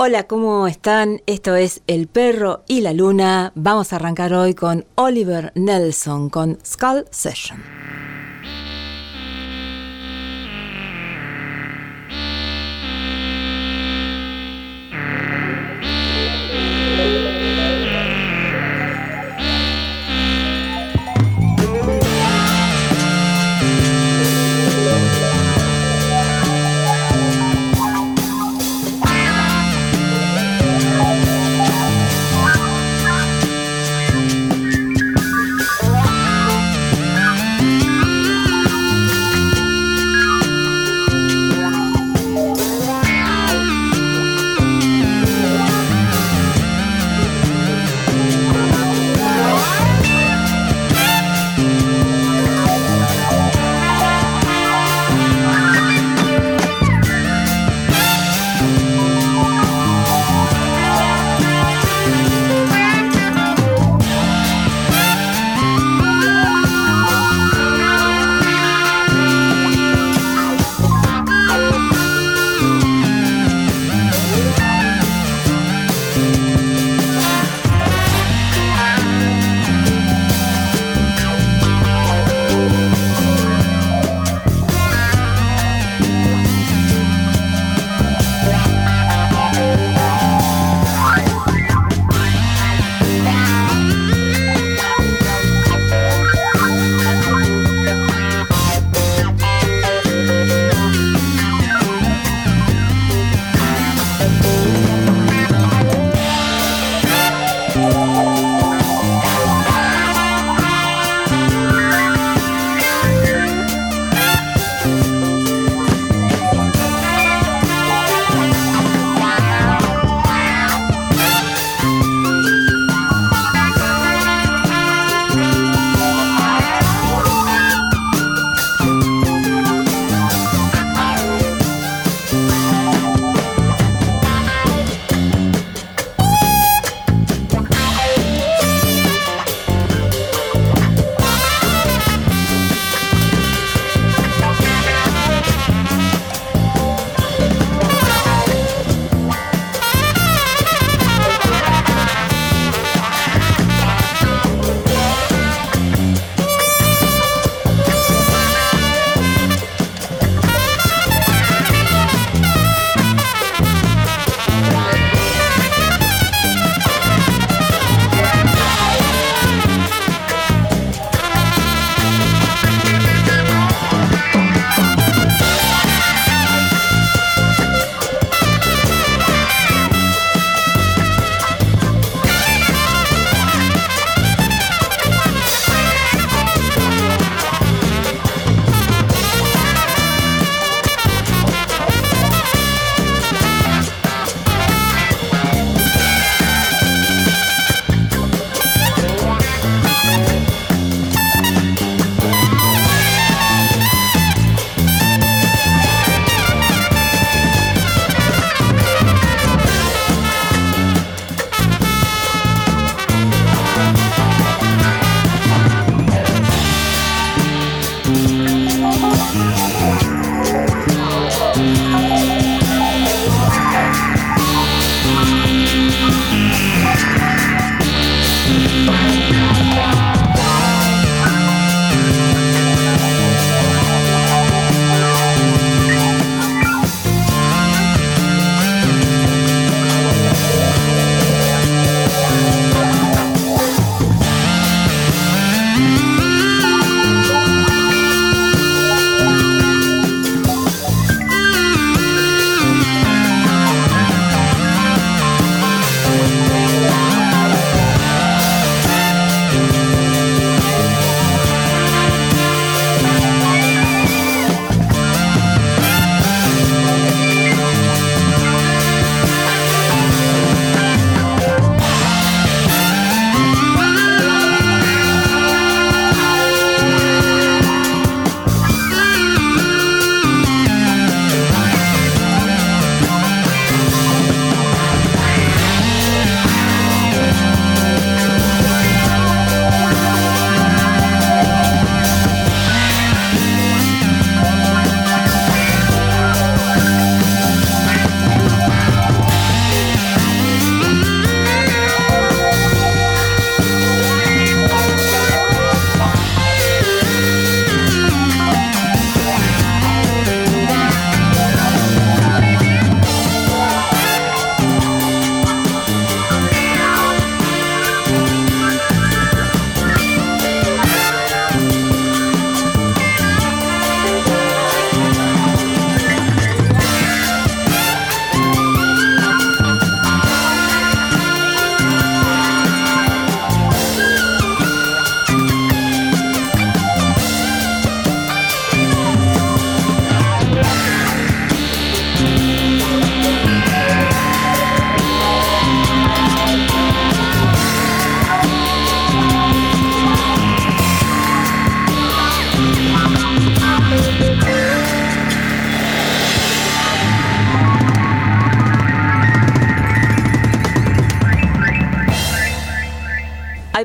Hola, 0.00 0.28
¿cómo 0.28 0.68
están? 0.68 1.22
Esto 1.26 1.56
es 1.56 1.82
El 1.88 2.06
perro 2.06 2.62
y 2.68 2.82
la 2.82 2.92
luna. 2.92 3.50
Vamos 3.56 3.92
a 3.92 3.96
arrancar 3.96 4.32
hoy 4.32 4.54
con 4.54 4.86
Oliver 4.94 5.50
Nelson 5.56 6.30
con 6.30 6.56
Skull 6.64 7.06
Session. 7.10 7.77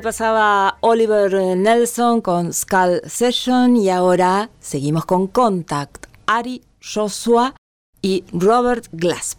Pasaba 0.04 0.76
Oliver 0.82 1.56
Nelson 1.56 2.20
con 2.20 2.52
Skull 2.52 3.00
Session 3.06 3.74
y 3.74 3.88
ahora 3.88 4.50
seguimos 4.60 5.06
con 5.06 5.28
Contact, 5.28 6.08
Ari 6.26 6.62
Joshua 6.78 7.54
y 8.02 8.22
Robert 8.30 8.86
Glasper. 8.92 9.33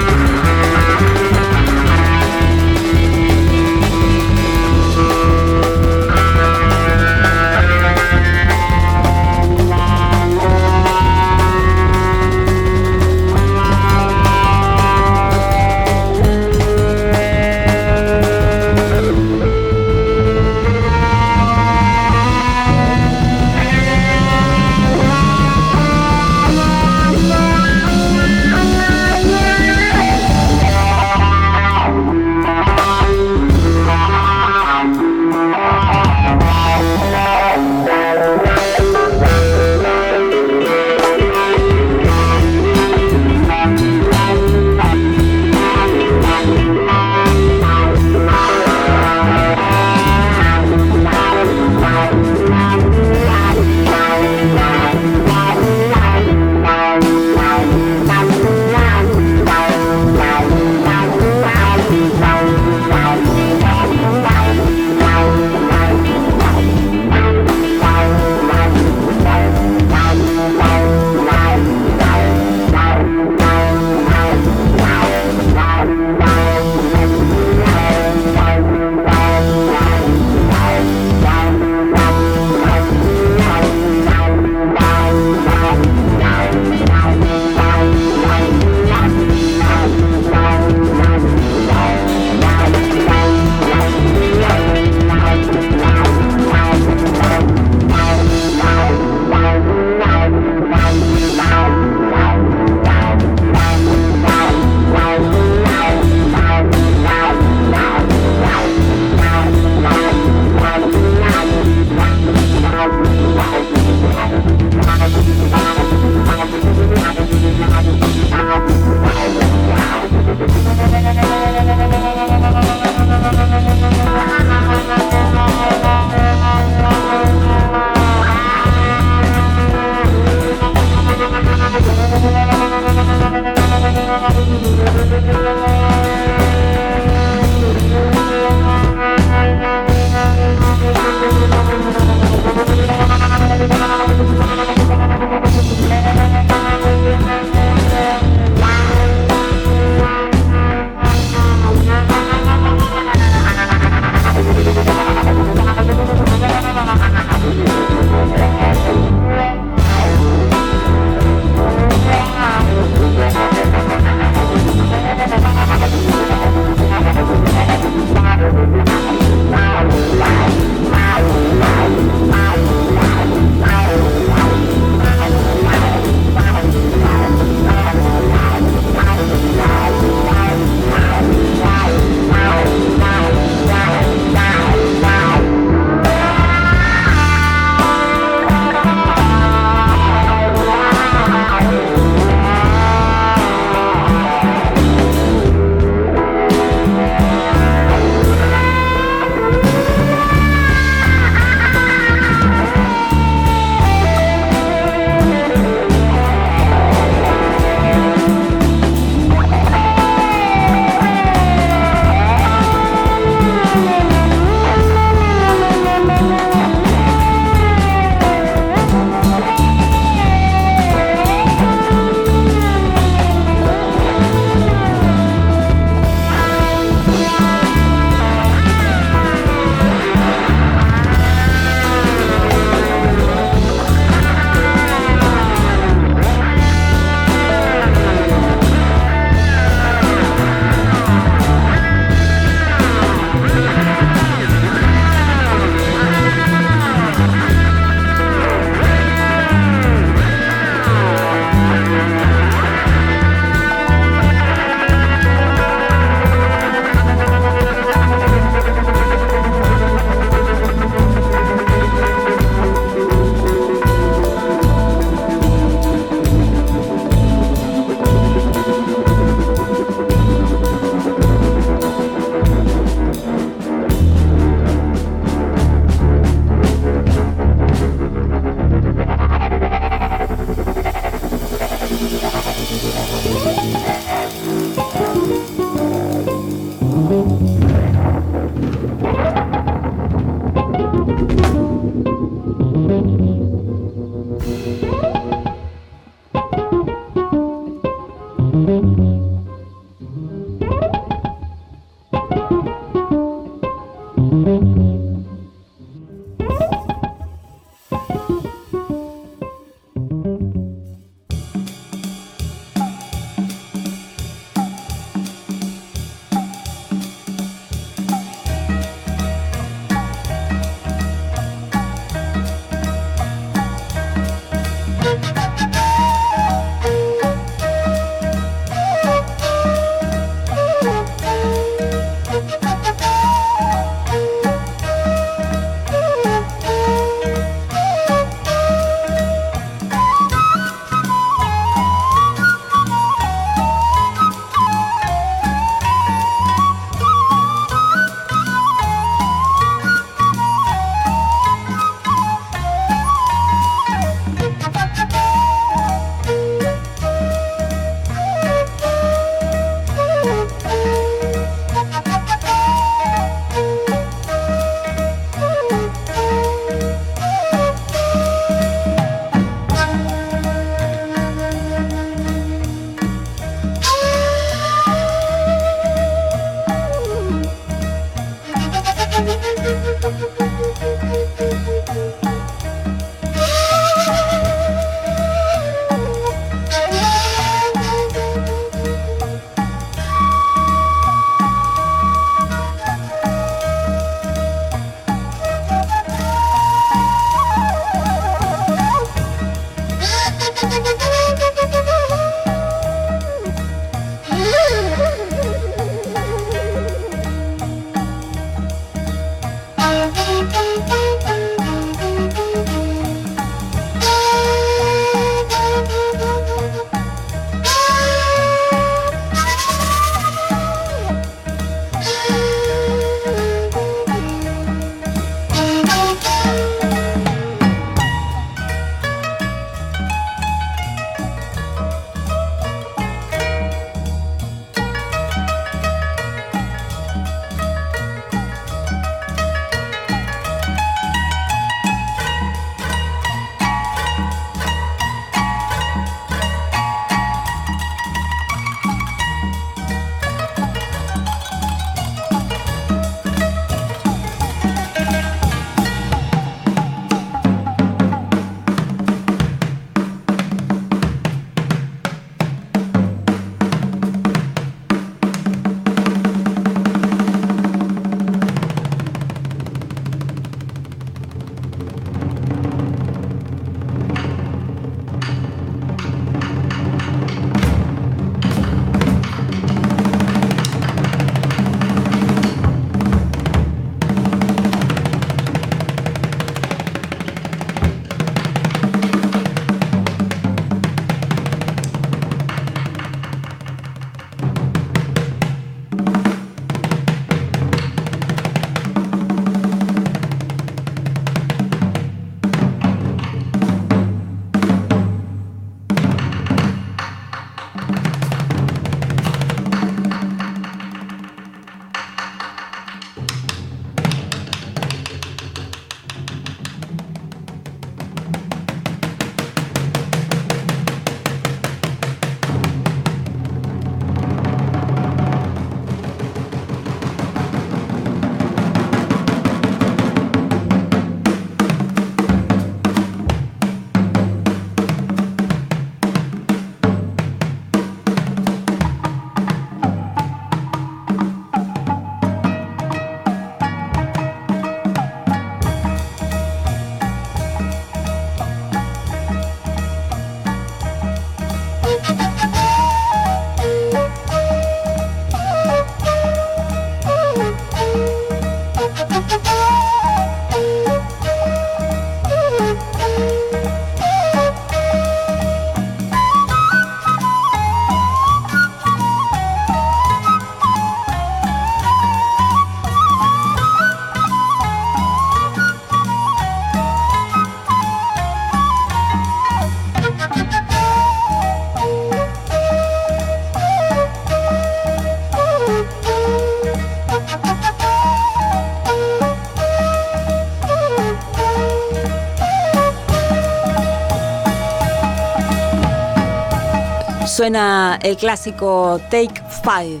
Suena 597.36 597.98
el 598.00 598.16
clásico 598.16 599.00
Take 599.10 599.42
Five 599.64 600.00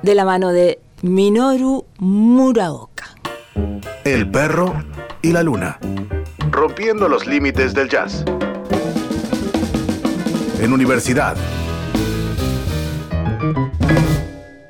de 0.00 0.14
la 0.14 0.24
mano 0.24 0.50
de 0.50 0.80
Minoru 1.02 1.84
Muraoka. 1.98 3.14
El 4.02 4.30
perro 4.30 4.72
y 5.20 5.32
la 5.32 5.42
luna. 5.42 5.78
Rompiendo 6.50 7.10
los 7.10 7.26
límites 7.26 7.74
del 7.74 7.90
jazz. 7.90 8.24
En 10.62 10.72
universidad. 10.72 11.36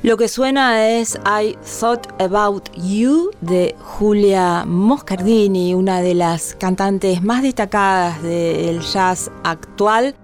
Lo 0.03 0.17
que 0.17 0.27
suena 0.27 0.89
es 0.89 1.17
I 1.25 1.57
Thought 1.79 2.21
About 2.21 2.69
You 2.75 3.31
de 3.41 3.77
Julia 3.79 4.65
Moscardini, 4.67 5.73
una 5.75 6.01
de 6.01 6.15
las 6.15 6.57
cantantes 6.57 7.23
más 7.23 7.45
destacadas 7.45 8.21
del 8.25 8.81
jazz 8.81 9.31
actual. 9.45 10.17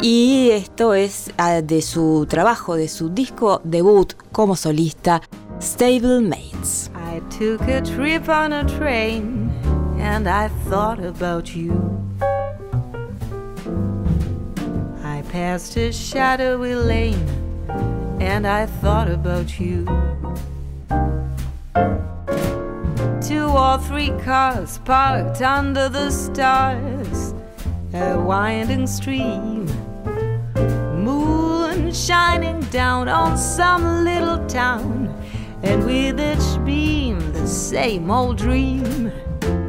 Y 0.00 0.50
esto 0.50 0.94
es 0.94 1.30
ah, 1.36 1.60
de 1.60 1.82
su 1.82 2.26
trabajo, 2.28 2.76
de 2.76 2.88
su 2.88 3.10
disco 3.10 3.60
debut 3.64 4.14
como 4.32 4.56
solista, 4.56 5.22
Stable 5.60 6.20
Mates. 6.20 6.90
I 6.94 7.20
took 7.30 7.60
a 7.68 7.82
trip 7.82 8.28
on 8.28 8.52
a 8.52 8.64
train 8.64 9.50
and 10.00 10.26
I 10.26 10.48
thought 10.68 10.98
about 10.98 11.54
you. 11.54 11.72
I 15.04 15.22
passed 15.30 15.76
a 15.76 15.92
shadowy 15.92 16.74
lane. 16.74 17.42
and 18.22 18.46
I 18.46 18.66
thought 18.66 19.10
about 19.10 19.58
you. 19.58 19.84
Two 23.20 23.46
or 23.46 23.78
three 23.78 24.12
cars 24.24 24.78
parked 24.84 25.42
under 25.42 25.88
the 25.88 26.10
stars, 26.10 27.34
a 27.92 28.16
winding 28.18 28.86
stream, 28.86 29.66
shining 31.90 32.60
down 32.70 33.08
on 33.08 33.38
some 33.38 34.04
little 34.04 34.46
town, 34.46 35.08
and 35.62 35.84
with 35.84 36.20
each 36.20 36.64
beam 36.64 37.18
the 37.32 37.46
same 37.46 38.10
old 38.10 38.36
dream. 38.36 39.10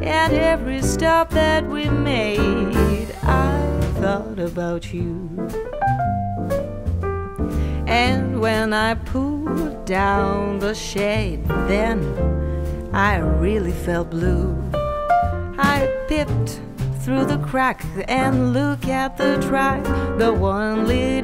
At 0.02 0.32
every 0.32 0.82
stop 0.82 1.30
that 1.30 1.66
we 1.66 1.88
made, 1.88 3.08
I 3.22 3.80
thought 4.00 4.38
about 4.38 4.92
you. 4.92 5.28
And 7.86 8.40
when 8.40 8.72
I 8.72 8.94
pulled 8.94 9.84
down 9.86 10.58
the 10.58 10.74
shade, 10.74 11.44
then 11.66 12.04
I 12.92 13.16
really 13.16 13.72
felt 13.72 14.10
blue. 14.10 14.54
I 15.58 15.88
peeped 16.08 16.60
through 17.00 17.24
the 17.24 17.38
crack 17.38 17.84
and 18.08 18.52
look 18.52 18.86
at 18.88 19.16
the 19.16 19.38
track, 19.48 19.82
the 20.18 20.32
one 20.32 20.86
leading 20.86 21.23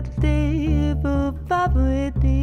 bete 0.21 0.95
ba 1.49 1.67
bete 1.73 2.39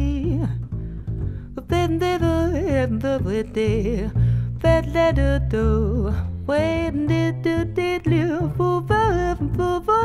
bete 1.67 2.11
bete 2.19 3.17
bete 3.25 4.09
bete 4.61 5.05
do 5.15 5.39
do 5.51 6.13
when 6.45 7.07
did 7.07 7.41
do 7.41 7.63
did 7.63 8.05
live 8.05 8.55
for 8.57 8.81
ba 8.81 9.35
ba 9.57 9.79
ba 9.87 10.01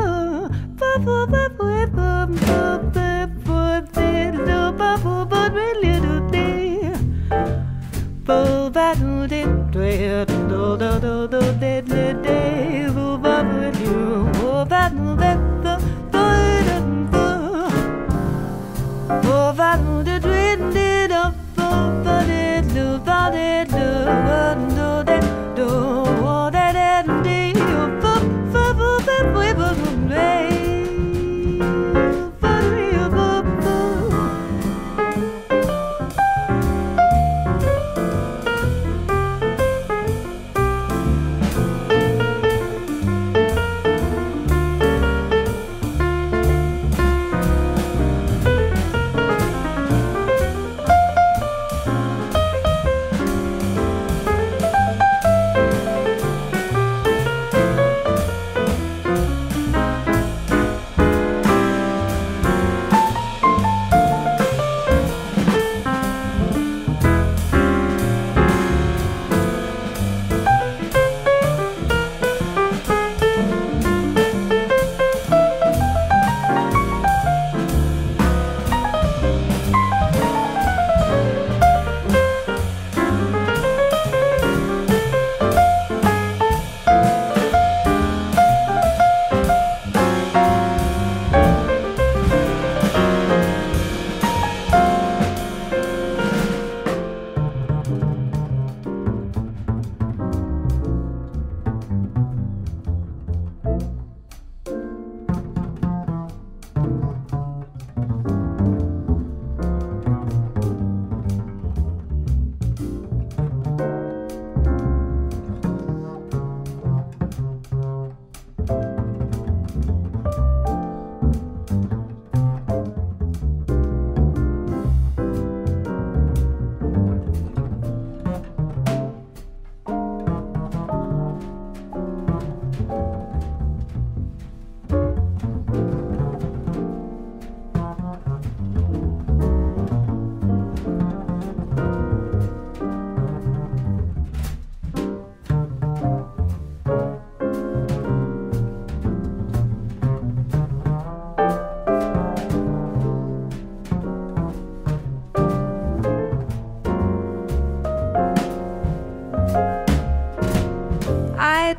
ba 0.79 0.89
ba 1.03 1.19
ba 1.31 1.43
ba 1.59 1.71
ba 1.95 2.27
ba 2.45 2.61
ba 2.93 3.27
ba 3.45 3.81
did 3.93 4.33
do 4.47 4.59
ba 4.79 4.91
ba 5.03 5.15
ba 5.31 5.41
really 5.57 5.95
do 6.05 6.15
day 6.31 6.93
ba 8.27 8.39
ba 8.75 8.87
do 8.99 9.27
did 9.27 9.51
do 9.71 10.77
do 10.79 10.99
do 11.03 11.27
do 11.27 11.41
did 11.59 11.85
did 11.91 12.23
day 12.23 12.87
ba 12.95 13.17
ba 13.23 13.71
do 13.79 13.95
ba 14.33 14.63
ba 14.69 15.31
ba 15.63 15.84
Over 19.23 20.03
the 20.03 20.19
wind, 20.27 20.75
it 20.75 21.11
up, 21.11 21.35
over 21.57 22.25
it, 22.27 22.77
over 22.77 23.31
it, 23.33 23.73
over 23.73 24.54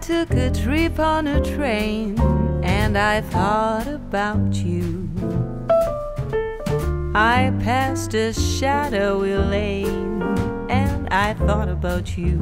took 0.07 0.31
a 0.35 0.51
trip 0.51 1.01
on 1.01 1.27
a 1.27 1.41
train 1.41 2.17
and 2.63 2.97
I 2.97 3.23
thought 3.23 3.89
about 3.89 4.55
you. 4.55 5.11
I 7.13 7.53
passed 7.59 8.15
a 8.15 8.33
shadowy 8.33 9.35
lane 9.35 10.23
and 10.71 11.09
I 11.09 11.35
thought 11.35 11.69
about 11.69 12.17
you. 12.17 12.39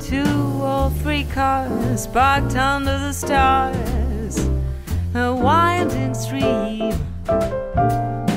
two 0.00 0.60
or 0.60 0.90
three 1.02 1.22
cars 1.22 2.08
parked 2.08 2.56
under 2.56 2.98
the 2.98 3.12
stars. 3.12 4.38
A 5.14 5.32
winding 5.32 6.14
stream, 6.14 6.94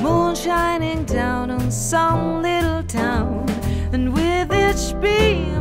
moon 0.00 0.36
shining 0.36 1.04
down 1.04 1.50
on 1.50 1.68
some 1.72 2.42
little 2.42 2.84
town, 2.84 3.44
and 3.92 4.12
with 4.14 4.52
each 4.52 4.94
beam, 5.00 5.53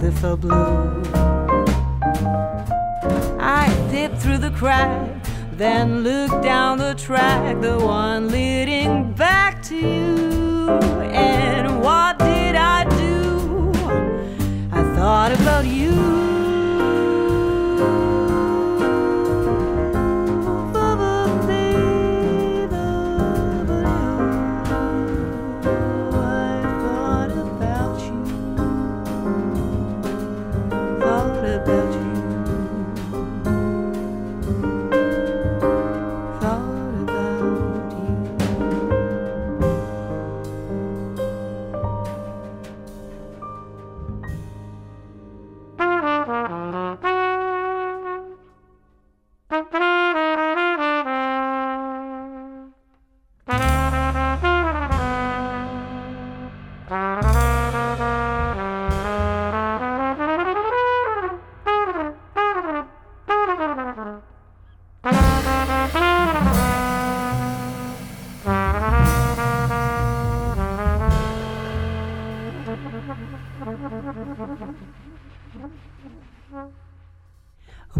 really 0.00 0.14
felt 0.16 0.40
blue. 0.40 1.02
I 3.40 3.66
peeped 3.90 4.18
through 4.18 4.38
the 4.38 4.50
crack, 4.50 5.08
then 5.52 6.02
looked 6.04 6.42
down 6.42 6.78
the 6.78 6.94
track, 6.94 7.60
the 7.60 7.78
one 7.78 8.28
leading 8.28 8.57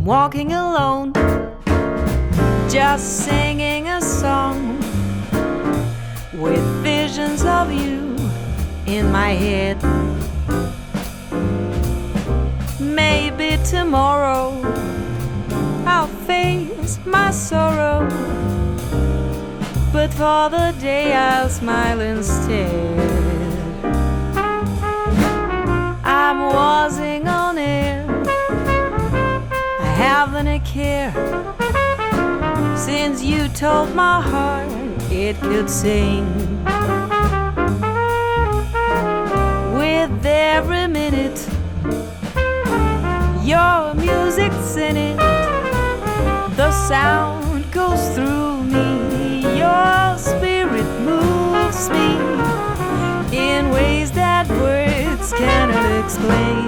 walking 0.08 0.54
alone, 0.54 1.12
just 2.70 3.26
singing 3.26 3.88
a 3.88 4.00
song 4.00 4.78
with 6.32 6.64
visions 6.82 7.44
of 7.44 7.70
you 7.70 8.16
in 8.86 9.12
my 9.12 9.32
head. 9.32 9.76
Maybe 12.80 13.58
tomorrow 13.64 14.62
I'll 15.84 16.12
face 16.26 16.98
my 17.04 17.30
sorrow, 17.30 18.08
but 19.92 20.10
for 20.14 20.48
the 20.48 20.74
day 20.80 21.12
I'll 21.12 21.50
smile 21.50 22.00
instead. 22.00 22.98
I'm 26.02 26.40
wasing 26.56 27.28
on 27.28 27.58
air. 27.58 28.07
I 29.98 30.02
haven't 30.02 30.46
a 30.46 30.60
care 30.60 31.12
since 32.76 33.20
you 33.20 33.48
told 33.48 33.96
my 33.96 34.20
heart 34.20 34.70
it 35.10 35.36
could 35.40 35.68
sing. 35.68 36.24
With 39.74 40.24
every 40.24 40.86
minute, 40.86 41.40
your 43.44 43.92
music's 43.94 44.76
in 44.76 44.96
it. 44.96 45.16
The 46.56 46.70
sound 46.70 47.68
goes 47.72 48.14
through 48.14 48.62
me. 48.62 49.58
Your 49.58 50.16
spirit 50.16 50.88
moves 51.00 51.90
me 51.90 52.20
in 53.36 53.70
ways 53.70 54.12
that 54.12 54.46
words 54.48 55.32
cannot 55.32 56.04
explain. 56.04 56.67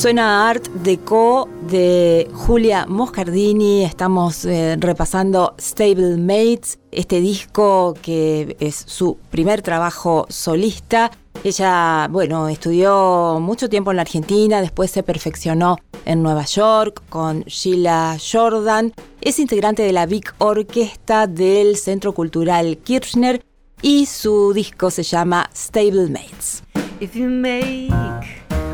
Suena 0.00 0.48
Art 0.48 0.66
Deco 0.82 1.46
de 1.68 2.26
Julia 2.32 2.86
Moscardini. 2.86 3.84
Estamos 3.84 4.46
eh, 4.46 4.76
repasando 4.80 5.54
Stable 5.60 6.16
Mates, 6.16 6.78
este 6.90 7.20
disco 7.20 7.92
que 8.00 8.56
es 8.60 8.76
su 8.76 9.18
primer 9.28 9.60
trabajo 9.60 10.24
solista. 10.30 11.10
Ella, 11.44 12.08
bueno, 12.10 12.48
estudió 12.48 13.40
mucho 13.42 13.68
tiempo 13.68 13.90
en 13.90 13.96
la 13.96 14.02
Argentina, 14.02 14.62
después 14.62 14.90
se 14.90 15.02
perfeccionó 15.02 15.76
en 16.06 16.22
Nueva 16.22 16.46
York 16.46 17.02
con 17.10 17.42
Sheila 17.42 18.16
Jordan. 18.18 18.94
Es 19.20 19.38
integrante 19.38 19.82
de 19.82 19.92
la 19.92 20.06
Big 20.06 20.32
Orquesta 20.38 21.26
del 21.26 21.76
Centro 21.76 22.14
Cultural 22.14 22.78
Kirchner 22.78 23.44
y 23.82 24.06
su 24.06 24.54
disco 24.54 24.90
se 24.90 25.02
llama 25.02 25.50
Stable 25.54 26.08
Mates. 26.08 26.62
If 27.00 27.14
you 27.14 27.28
make 27.28 27.90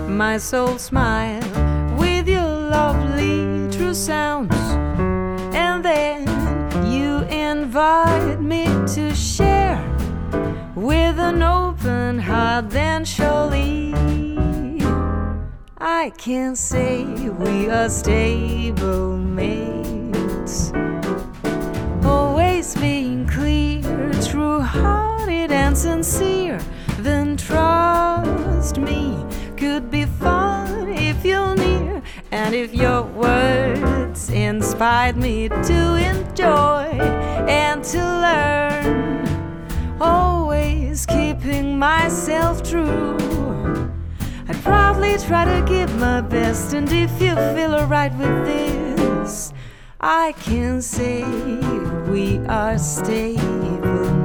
my 0.09 0.39
soul 0.39 0.79
smile 0.79 1.43
with 1.99 2.29
your 2.29 2.43
lovely 2.43 3.69
true 3.71 3.95
sounds, 3.95 4.55
and 5.55 5.85
then 5.85 6.27
you 6.87 7.19
invite 7.25 8.41
me 8.41 8.67
to 8.95 9.15
share 9.15 9.83
with 10.75 11.19
an 11.19 11.43
open 11.43 12.19
heart, 12.19 12.71
then 12.71 13.05
surely 13.05 13.95
I 15.79 16.13
can 16.17 16.57
say 16.57 17.05
we 17.05 17.69
are 17.69 17.89
stable 17.89 19.17
mates. 19.17 20.73
Always 22.05 22.75
being 22.77 23.27
clear, 23.27 23.83
true 24.23 24.61
hearted 24.61 25.51
and 25.51 25.77
sincere, 25.77 26.61
then 26.99 27.37
trust 27.37 28.79
me 28.79 29.25
could 29.57 29.91
be 29.91 30.05
fun 30.05 30.89
if 30.89 31.25
you're 31.25 31.55
near, 31.55 32.03
and 32.31 32.55
if 32.55 32.75
your 32.75 33.03
words 33.03 34.29
inspired 34.29 35.17
me 35.17 35.49
to 35.49 35.97
enjoy 35.97 36.91
and 37.49 37.83
to 37.83 37.99
learn, 37.99 39.99
always 40.01 41.07
keeping 41.07 41.79
myself 41.79 42.63
true. 42.63 43.17
I'd 44.49 44.63
probably 44.63 45.17
try 45.19 45.45
to 45.47 45.65
give 45.67 45.95
my 45.99 46.21
best, 46.21 46.75
and 46.75 46.91
if 46.93 47.11
you 47.21 47.35
feel 47.55 47.75
alright 47.75 48.15
with 48.19 48.45
this, 48.45 49.55
I 50.01 50.33
can 50.33 50.83
say 50.83 51.25
we 52.11 52.39
are 52.47 52.79
stable 52.79 54.16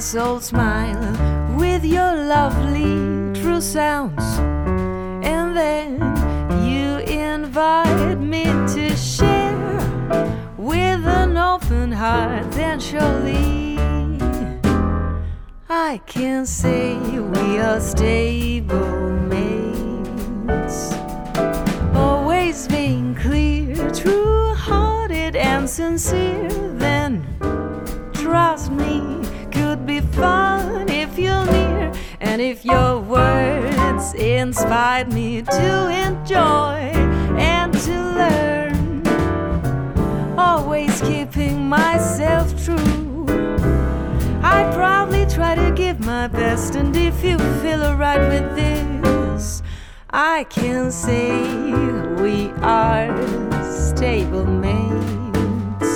soul 0.00 0.40
smile 0.40 1.56
with 1.56 1.84
your 1.84 2.14
lovely 2.14 3.32
true 3.40 3.60
sounds. 3.60 4.38
And 5.24 5.56
then 5.56 6.00
you 6.68 6.98
invite 6.98 8.18
me 8.18 8.44
to 8.44 8.96
share 8.96 9.56
with 10.56 11.06
an 11.06 11.36
open 11.36 11.92
heart. 11.92 12.50
Then 12.52 12.78
surely 12.78 13.78
I 15.68 16.00
can 16.06 16.46
say 16.46 16.96
we 16.96 17.58
are 17.58 17.80
stable 17.80 18.95
to 35.58 35.70
enjoy 36.06 36.92
and 37.38 37.72
to 37.86 37.96
learn, 38.20 39.06
always 40.38 41.00
keeping 41.00 41.68
myself 41.68 42.46
true. 42.64 43.26
I'd 44.42 44.70
probably 44.74 45.26
try 45.26 45.54
to 45.54 45.72
give 45.72 46.00
my 46.00 46.28
best, 46.28 46.74
and 46.74 46.96
if 46.96 47.24
you 47.24 47.38
feel 47.62 47.82
alright 47.82 48.20
with 48.20 48.54
this, 48.56 49.62
I 50.10 50.44
can 50.44 50.90
say 50.90 51.30
we 52.22 52.50
are 52.62 53.10
stable 53.62 54.46
mates. 54.46 55.92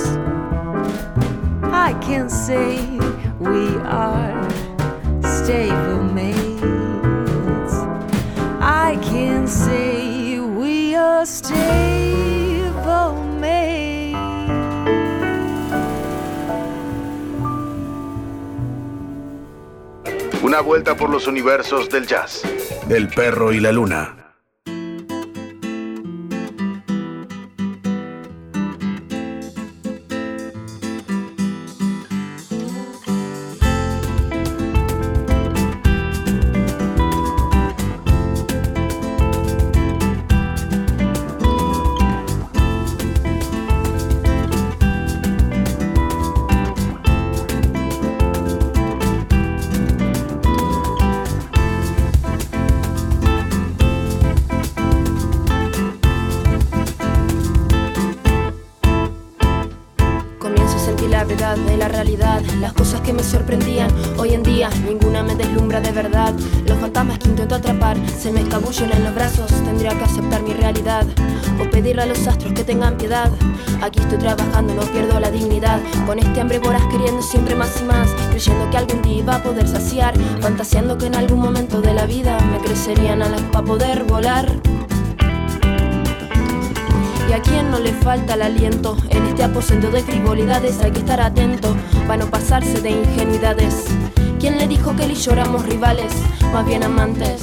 I 1.63 1.99
can 2.03 2.29
say 2.29 2.81
we 3.39 3.69
are 3.87 4.51
stable 5.23 6.03
mates. 6.03 6.50
I 9.21 9.23
can 9.23 9.47
say 9.47 10.41
we 10.41 10.97
are 10.97 11.27
stable 11.27 13.13
mates. 13.39 14.17
Una 20.43 20.63
vuelta 20.63 20.95
por 20.95 21.11
los 21.11 21.27
universos 21.27 21.91
del 21.91 22.07
jazz. 22.07 22.43
El 22.89 23.09
perro 23.09 23.53
y 23.53 23.61
la 23.61 23.73
luna. 23.73 24.20
Aquí 73.91 73.99
estoy 73.99 74.19
trabajando, 74.19 74.73
no 74.73 74.83
pierdo 74.83 75.19
la 75.19 75.33
dignidad. 75.33 75.81
Con 76.07 76.21
este 76.21 76.41
hambre 76.41 76.61
voraz 76.61 76.87
queriendo 76.93 77.21
siempre 77.23 77.57
más 77.57 77.81
y 77.81 77.85
más, 77.85 78.09
creyendo 78.31 78.71
que 78.71 78.77
algún 78.77 79.03
día 79.03 79.19
iba 79.19 79.35
a 79.35 79.43
poder 79.43 79.67
saciar, 79.67 80.15
fantaseando 80.41 80.97
que 80.97 81.07
en 81.07 81.17
algún 81.17 81.41
momento 81.41 81.81
de 81.81 81.93
la 81.93 82.07
vida 82.07 82.39
me 82.53 82.59
crecerían 82.59 83.21
alas 83.21 83.43
para 83.51 83.65
poder 83.65 84.05
volar. 84.05 84.47
Y 87.29 87.33
a 87.33 87.43
quien 87.43 87.73
no 87.73 87.81
le 87.81 87.93
falta 87.93 88.35
el 88.35 88.43
aliento 88.43 88.97
en 89.09 89.27
este 89.27 89.43
aposento 89.43 89.91
de 89.91 90.05
frivolidades 90.05 90.81
hay 90.81 90.93
que 90.93 91.01
estar 91.01 91.21
atento 91.21 91.75
para 92.07 92.25
no 92.25 92.31
pasarse 92.31 92.81
de 92.81 92.91
ingenuidades. 92.91 93.87
¿Quién 94.39 94.57
le 94.57 94.69
dijo 94.69 94.95
que 94.95 95.03
él 95.07 95.11
y 95.11 95.17
yo 95.17 95.33
éramos 95.33 95.67
rivales? 95.67 96.13
Más 96.53 96.65
bien 96.65 96.85
amantes, 96.85 97.43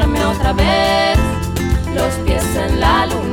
otra 0.00 0.54
vez 0.54 1.18
los 1.94 2.14
pies 2.24 2.42
en 2.56 2.80
la 2.80 3.06
luna. 3.06 3.31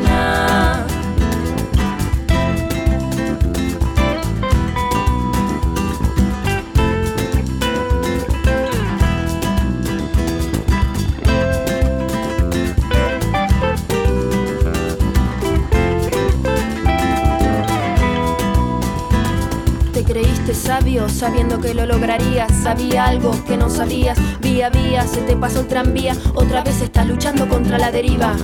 Sabio 20.69 21.09
sabiendo 21.09 21.59
que 21.59 21.73
lo 21.73 21.87
lograrías. 21.87 22.51
Sabía 22.61 23.05
algo 23.05 23.31
que 23.45 23.57
no 23.57 23.71
sabías. 23.71 24.19
Vía 24.39 24.69
vía 24.69 25.01
se 25.07 25.21
te 25.21 25.35
pasó 25.35 25.61
el 25.61 25.67
tranvía. 25.67 26.15
Otra 26.35 26.61
vez 26.61 26.79
estás 26.83 27.07
luchando 27.07 27.49
contra 27.49 27.79
la 27.79 27.89
deriva. 27.89 28.35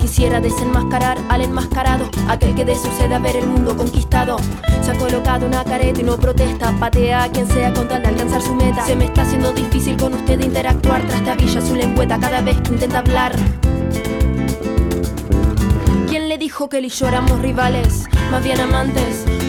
Quisiera 0.00 0.40
desenmascarar 0.40 1.18
al 1.28 1.40
enmascarado, 1.42 2.08
aquel 2.28 2.54
que 2.54 2.64
de 2.64 2.76
sucede 2.76 3.16
a 3.16 3.18
ver 3.18 3.34
el 3.34 3.48
mundo 3.48 3.76
conquistado. 3.76 4.36
Se 4.80 4.92
ha 4.92 4.94
colocado 4.94 5.44
una 5.44 5.64
careta 5.64 6.00
y 6.00 6.04
no 6.04 6.16
protesta, 6.16 6.70
patea 6.78 7.24
a 7.24 7.32
quien 7.32 7.48
sea 7.48 7.74
con 7.74 7.88
tal 7.88 8.06
alcanzar 8.06 8.42
su 8.42 8.54
meta. 8.54 8.86
Se 8.86 8.94
me 8.94 9.06
está 9.06 9.22
haciendo 9.22 9.52
difícil 9.52 9.96
con 9.96 10.14
usted 10.14 10.38
interactuar, 10.38 11.02
trastabilla 11.02 11.60
su 11.60 11.74
lengüeta 11.74 12.20
cada 12.20 12.42
vez 12.42 12.60
que 12.60 12.74
intenta 12.74 13.00
hablar. 13.00 13.34
¿Quién 16.08 16.28
le 16.28 16.38
dijo 16.38 16.68
que 16.68 16.78
él 16.78 16.84
y 16.84 16.90
yo 16.90 17.08
éramos 17.08 17.40
rivales? 17.40 18.04
Más 18.30 18.44
bien 18.44 18.60
amantes 18.60 19.24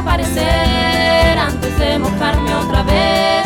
desaparecer 0.00 1.38
antes 1.38 1.78
de 1.78 1.98
mojarme 1.98 2.54
otra 2.54 2.82
vez 2.84 3.44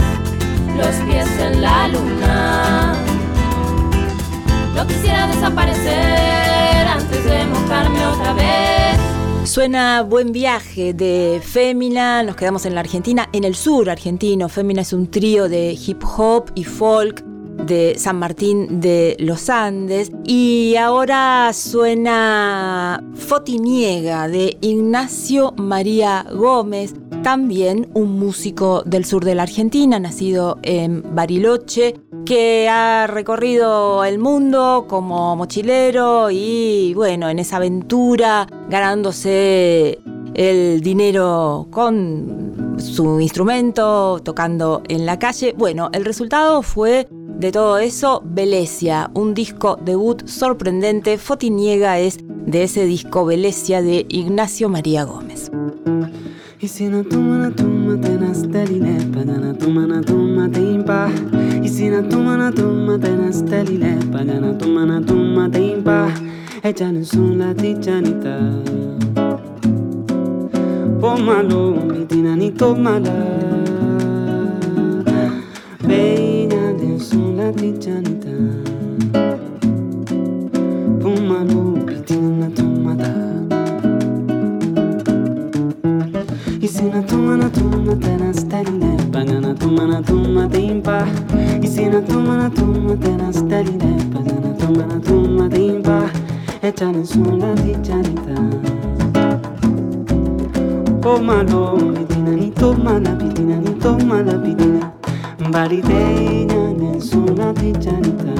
los 0.76 0.94
pies 1.06 1.26
en 1.40 1.60
la 1.60 1.88
luna. 1.88 2.94
No 4.76 4.86
quisiera 4.86 5.26
desaparecer 5.26 6.86
antes 6.86 7.24
de 7.24 7.44
mojarme 7.46 8.06
otra 8.06 8.34
vez. 8.34 9.50
Suena 9.50 10.02
Buen 10.02 10.30
Viaje 10.30 10.94
de 10.94 11.40
Fémina, 11.44 12.22
nos 12.22 12.36
quedamos 12.36 12.64
en 12.66 12.74
la 12.76 12.80
Argentina, 12.80 13.28
en 13.32 13.42
el 13.42 13.56
sur 13.56 13.90
argentino. 13.90 14.48
Fémina 14.48 14.82
es 14.82 14.92
un 14.92 15.10
trío 15.10 15.48
de 15.48 15.72
hip 15.72 16.04
hop 16.04 16.52
y 16.54 16.62
folk 16.62 17.33
de 17.66 17.94
San 17.98 18.18
Martín 18.18 18.80
de 18.80 19.16
los 19.18 19.48
Andes. 19.48 20.10
Y 20.24 20.76
ahora 20.76 21.50
suena 21.52 23.02
Fotiniega 23.14 24.28
de 24.28 24.56
Ignacio 24.60 25.52
María 25.56 26.26
Gómez, 26.32 26.94
también 27.22 27.88
un 27.94 28.18
músico 28.18 28.82
del 28.84 29.04
sur 29.04 29.24
de 29.24 29.34
la 29.34 29.44
Argentina, 29.44 29.98
nacido 29.98 30.58
en 30.62 31.02
Bariloche, 31.14 31.94
que 32.26 32.68
ha 32.68 33.06
recorrido 33.06 34.04
el 34.04 34.18
mundo 34.18 34.86
como 34.88 35.36
mochilero 35.36 36.30
y 36.30 36.92
bueno, 36.94 37.28
en 37.28 37.38
esa 37.38 37.56
aventura 37.56 38.46
ganándose 38.68 39.98
el 40.34 40.80
dinero 40.80 41.68
con 41.70 42.74
su 42.78 43.20
instrumento, 43.20 44.20
tocando 44.22 44.82
en 44.88 45.06
la 45.06 45.18
calle. 45.18 45.54
Bueno, 45.56 45.90
el 45.92 46.04
resultado 46.04 46.62
fue 46.62 47.08
de 47.36 47.52
todo 47.52 47.78
eso, 47.78 48.22
Velesia, 48.24 49.10
un 49.14 49.34
disco 49.34 49.78
debut 49.84 50.26
sorprendente. 50.26 51.18
Fotiniega 51.18 51.98
es 51.98 52.18
de 52.46 52.64
ese 52.64 52.84
disco 52.86 53.24
Velesia 53.24 53.82
de 53.82 54.06
Ignacio 54.08 54.68
María 54.68 55.04
Gómez. 55.04 55.50
La 77.44 77.52
tichanita 77.52 78.30
Pomalo 81.00 81.76
mi 81.84 82.00
tinanito 82.06 82.64
Isina 86.60 87.02
tuma 87.02 87.36
na 87.36 87.50
tuma 87.50 87.96
tena 87.96 88.32
steline 88.32 88.96
Pagana 89.12 89.54
tuma 89.54 89.86
na 89.86 90.00
tuma 90.02 90.48
timpa 90.48 91.06
Isina 91.62 92.00
tuma 92.00 92.36
na 92.36 92.50
tuma 92.50 92.96
tena 92.96 93.32
steline 93.32 94.00
Pagana 94.12 94.54
tuma 94.58 94.86
na 94.86 94.98
tuma 95.00 95.48
timpa 95.48 96.10
Echale 96.62 97.04
sola 97.04 97.52
di 97.60 97.76
chanita 97.82 98.40
Oh 101.06 101.20
malo, 101.20 101.76
pitina 101.92 102.30
ni 102.30 102.50
toma 102.50 102.98
la 102.98 103.14
pitina 103.14 103.56
ni 103.60 103.74
toma 103.78 104.22
la 104.22 104.38
pitina 104.38 105.03
Bariteña 105.38 106.72
ne 106.78 107.00
sola 107.00 107.52
di 107.52 107.72
chanita 107.72 108.34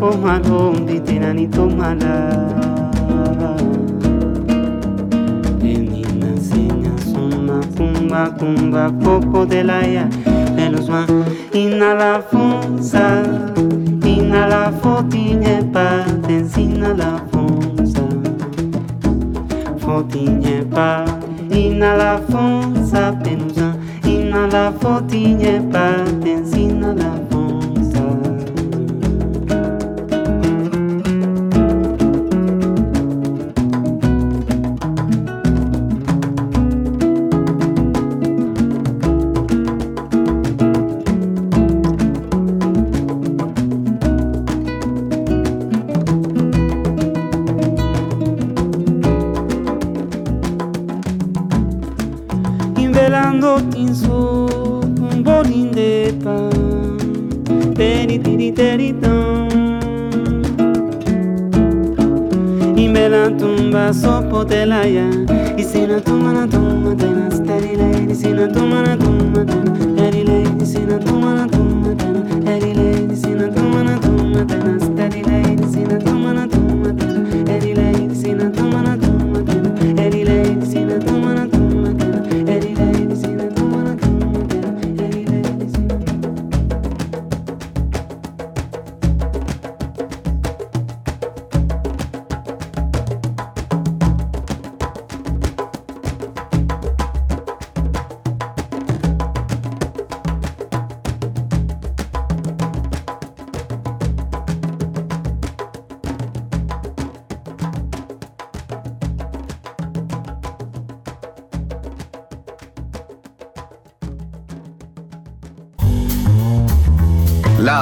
Oh 0.00 0.16
malo, 0.16 0.72
pitina 0.86 1.32
ni 1.32 1.48
toma 1.48 1.94
la 1.94 2.50
cumba, 8.10 8.34
cumba, 8.38 8.92
coco 9.02 9.46
de 9.46 9.64
la 9.64 9.86
ya, 9.86 10.08
de 10.56 10.70
los 10.70 10.88
man, 10.88 11.06
inhala 11.52 12.22
fonsa, 12.30 13.22
inhala 14.04 14.72
fotinhe 14.82 15.62
pa, 15.72 16.04
ensina 16.28 16.94
la 16.94 17.22
fonsa, 17.30 18.06
fotinhe 19.78 20.64
pa, 20.64 21.04
inhala 24.30 24.72
fonsa, 24.72 25.08
penusa, 25.08 25.50
inhala 25.50 25.60
fotinhe 25.60 25.60
pa, 25.72 25.84
ensina 26.30 26.92
la. 26.94 27.39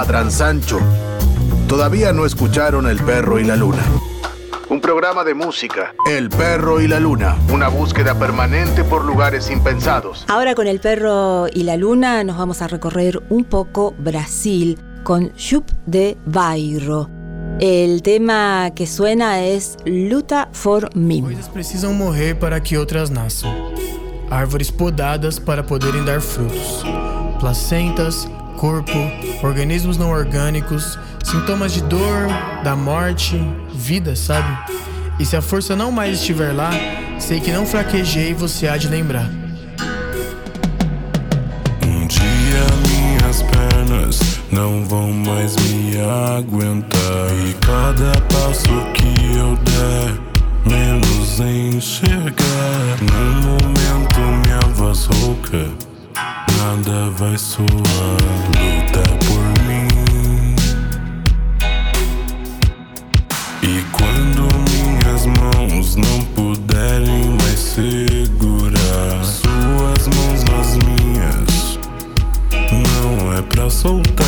Ladran 0.08 0.32
Sancho. 0.32 0.80
Todavía 1.68 2.14
no 2.14 2.24
escucharon 2.24 2.88
El 2.88 2.98
perro 2.98 3.38
y 3.38 3.44
la 3.44 3.56
luna. 3.56 3.82
Un 4.70 4.80
programa 4.80 5.22
de 5.22 5.34
música. 5.34 5.92
El 6.10 6.30
perro 6.30 6.80
y 6.80 6.88
la 6.88 6.98
luna. 6.98 7.36
Una 7.52 7.68
búsqueda 7.68 8.18
permanente 8.18 8.84
por 8.84 9.04
lugares 9.04 9.50
impensados. 9.50 10.24
Ahora 10.28 10.54
con 10.54 10.66
el 10.66 10.80
perro 10.80 11.46
y 11.52 11.64
la 11.64 11.76
luna 11.76 12.24
nos 12.24 12.38
vamos 12.38 12.62
a 12.62 12.68
recorrer 12.68 13.22
un 13.28 13.44
poco 13.44 13.94
Brasil 13.98 14.78
con 15.02 15.30
Chup 15.34 15.68
de 15.84 16.16
Bairro. 16.24 17.10
El 17.60 18.00
tema 18.00 18.70
que 18.74 18.86
suena 18.86 19.44
es 19.44 19.76
Luta 19.84 20.48
for 20.52 20.88
Mim. 20.96 21.26
Coisas 21.26 21.50
precisam 21.50 21.92
morrer 21.92 22.38
para 22.38 22.62
que 22.62 22.78
outras 22.78 23.10
nasçam. 23.10 23.52
Árvores 24.30 24.70
podadas 24.70 25.38
para 25.38 25.62
poderem 25.62 26.02
dar 26.02 26.22
frutos. 26.22 26.82
Placentas, 27.40 28.26
corpo, 28.58 28.98
organismos 29.42 29.96
não 29.96 30.10
orgânicos, 30.10 30.98
sintomas 31.22 31.72
de 31.72 31.80
dor, 31.84 32.26
da 32.64 32.74
morte, 32.74 33.40
vida, 33.72 34.16
sabe? 34.16 34.48
E 35.20 35.24
se 35.24 35.36
a 35.36 35.40
força 35.40 35.76
não 35.76 35.92
mais 35.92 36.18
estiver 36.18 36.52
lá, 36.52 36.70
sei 37.20 37.40
que 37.40 37.52
não 37.52 37.64
fraquejei 37.64 38.30
e 38.30 38.34
você 38.34 38.66
há 38.66 38.76
de 38.76 38.88
lembrar. 38.88 39.30
Um 41.86 42.06
dia 42.06 42.66
minhas 42.88 43.42
pernas 43.42 44.40
não 44.50 44.84
vão 44.84 45.12
mais 45.12 45.54
me 45.56 45.96
aguentar. 46.36 47.30
E 47.46 47.54
cada 47.64 48.20
passo 48.22 48.68
que 48.94 49.36
eu 49.36 49.56
der, 49.56 50.18
menos 50.66 51.38
enxergar. 51.38 52.98
No 53.02 53.48
momento, 53.48 54.20
minha 54.42 54.60
voz 54.74 55.04
rouca, 55.04 55.87
nada 56.68 57.10
vai 57.16 57.38
soar. 57.38 57.66
Luta 58.58 59.02
por 59.26 59.42
mim. 59.64 60.54
E 63.62 63.82
quando 63.92 64.42
minhas 64.70 65.24
mãos 65.26 65.96
não 65.96 66.20
puderem 66.34 67.36
mais 67.40 67.58
segurar 67.58 69.24
suas 69.24 70.08
mãos 70.14 70.44
nas 70.44 70.76
minhas, 70.84 71.78
não 72.70 73.32
é 73.32 73.42
pra 73.42 73.70
soltar. 73.70 74.26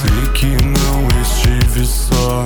Sei 0.00 0.28
que 0.34 0.56
não 0.64 1.08
estive 1.22 1.86
só, 1.86 2.44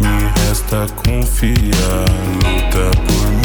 me 0.00 0.30
resta 0.40 0.86
confiar. 0.96 2.04
Luta 2.42 2.90
por 3.06 3.30
mim. 3.30 3.44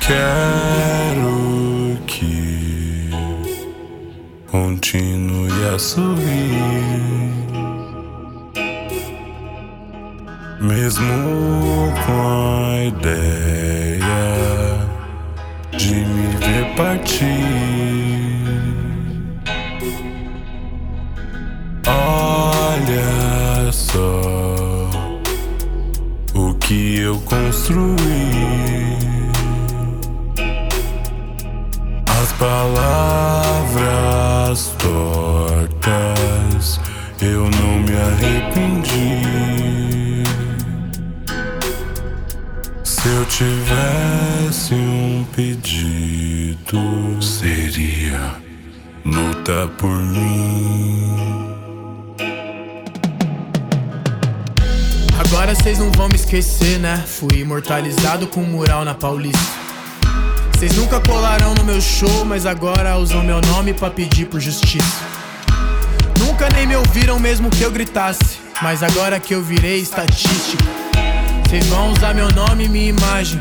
Quero 0.00 0.79
continue 4.90 5.68
a 5.72 5.78
sorrir. 5.78 7.30
Mesmo 10.60 11.92
com 12.06 12.20
a 12.64 12.84
ideia 12.84 13.18
de 15.78 15.94
me 15.94 16.36
ver 16.38 16.74
partir. 16.74 17.24
Olha 21.86 23.72
só 23.72 24.90
o 26.34 26.54
que 26.54 26.98
eu 26.98 27.20
construí. 27.20 28.89
Palavras 32.40 33.84
tortas, 34.78 36.80
eu 37.20 37.50
não 37.50 37.80
me 37.80 37.94
arrependi. 37.94 39.20
Se 42.82 43.06
eu 43.08 43.26
tivesse 43.26 44.74
um 44.74 45.26
pedido, 45.36 47.20
seria 47.20 48.36
luta 49.04 49.68
por 49.76 49.94
mim. 49.94 51.50
Agora 55.18 55.54
vocês 55.54 55.78
não 55.78 55.92
vão 55.92 56.08
me 56.08 56.14
esquecer, 56.14 56.78
né? 56.78 57.04
Fui 57.06 57.40
imortalizado 57.40 58.26
com 58.26 58.40
um 58.40 58.46
mural 58.46 58.82
na 58.82 58.94
Paulista. 58.94 59.69
Vocês 60.60 60.76
nunca 60.76 61.00
colarão 61.00 61.54
no 61.54 61.64
meu 61.64 61.80
show, 61.80 62.22
mas 62.26 62.44
agora 62.44 62.94
usam 62.98 63.24
meu 63.24 63.40
nome 63.40 63.72
pra 63.72 63.88
pedir 63.88 64.26
por 64.26 64.38
justiça. 64.38 65.00
Nunca 66.18 66.50
nem 66.50 66.66
me 66.66 66.76
ouviram 66.76 67.18
mesmo 67.18 67.48
que 67.48 67.62
eu 67.62 67.70
gritasse, 67.70 68.38
mas 68.60 68.82
agora 68.82 69.18
que 69.18 69.34
eu 69.34 69.42
virei 69.42 69.78
estatística, 69.80 70.62
vocês 71.48 71.64
vão 71.64 71.92
usar 71.92 72.12
meu 72.12 72.30
nome 72.32 72.66
e 72.66 72.68
minha 72.68 72.90
imagem 72.90 73.40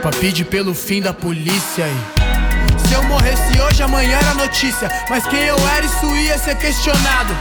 pra 0.00 0.12
pedir 0.12 0.44
pelo 0.44 0.74
fim 0.74 1.02
da 1.02 1.12
polícia 1.12 1.84
aí. 1.84 2.86
Se 2.86 2.94
eu 2.94 3.02
morresse 3.02 3.60
hoje, 3.60 3.82
amanhã 3.82 4.16
era 4.18 4.34
notícia. 4.34 4.88
Mas 5.10 5.26
quem 5.26 5.42
eu 5.42 5.58
era, 5.70 5.84
isso 5.84 6.06
ia 6.18 6.38
ser 6.38 6.56
questionado. 6.56 7.34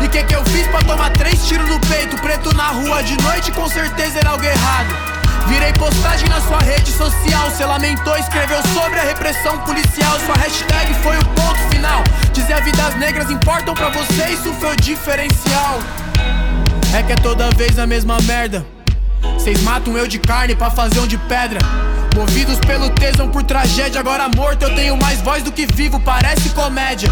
E 0.00 0.06
que 0.06 0.22
que 0.22 0.36
eu 0.36 0.44
fiz 0.44 0.64
pra 0.68 0.80
tomar 0.82 1.10
três 1.10 1.44
tiros 1.44 1.68
no 1.68 1.80
peito? 1.80 2.16
Preto 2.18 2.54
na 2.54 2.68
rua 2.68 3.02
de 3.02 3.20
noite, 3.20 3.50
com 3.50 3.68
certeza 3.68 4.20
era 4.20 4.30
algo 4.30 4.44
errado. 4.44 5.13
Virei 5.46 5.72
postagem 5.74 6.28
na 6.28 6.40
sua 6.40 6.58
rede 6.58 6.90
social. 6.90 7.50
Você 7.50 7.64
lamentou, 7.64 8.16
escreveu 8.16 8.62
sobre 8.72 8.98
a 8.98 9.02
repressão 9.02 9.58
policial. 9.58 10.18
Sua 10.20 10.34
hashtag 10.36 10.94
foi 11.02 11.16
o 11.16 11.24
ponto 11.26 11.58
final. 11.70 12.02
Dizer 12.32 12.62
vidas 12.62 12.94
negras 12.96 13.30
importam 13.30 13.74
pra 13.74 13.88
você, 13.90 14.30
isso 14.32 14.52
foi 14.54 14.72
o 14.72 14.76
diferencial. 14.76 15.78
É 16.96 17.02
que 17.02 17.12
é 17.12 17.16
toda 17.16 17.50
vez 17.50 17.78
a 17.78 17.86
mesma 17.86 18.18
merda. 18.22 18.64
Vocês 19.22 19.60
matam 19.62 19.96
eu 19.96 20.06
de 20.06 20.18
carne 20.18 20.54
pra 20.54 20.70
fazer 20.70 21.00
um 21.00 21.06
de 21.06 21.18
pedra. 21.18 21.60
Movidos 22.14 22.58
pelo 22.60 22.88
tesão 22.90 23.28
por 23.28 23.42
tragédia, 23.42 24.00
agora 24.00 24.28
morto 24.28 24.62
eu 24.62 24.74
tenho 24.74 24.96
mais 24.96 25.20
voz 25.20 25.42
do 25.42 25.50
que 25.50 25.66
vivo, 25.66 25.98
parece 26.00 26.50
comédia. 26.50 27.10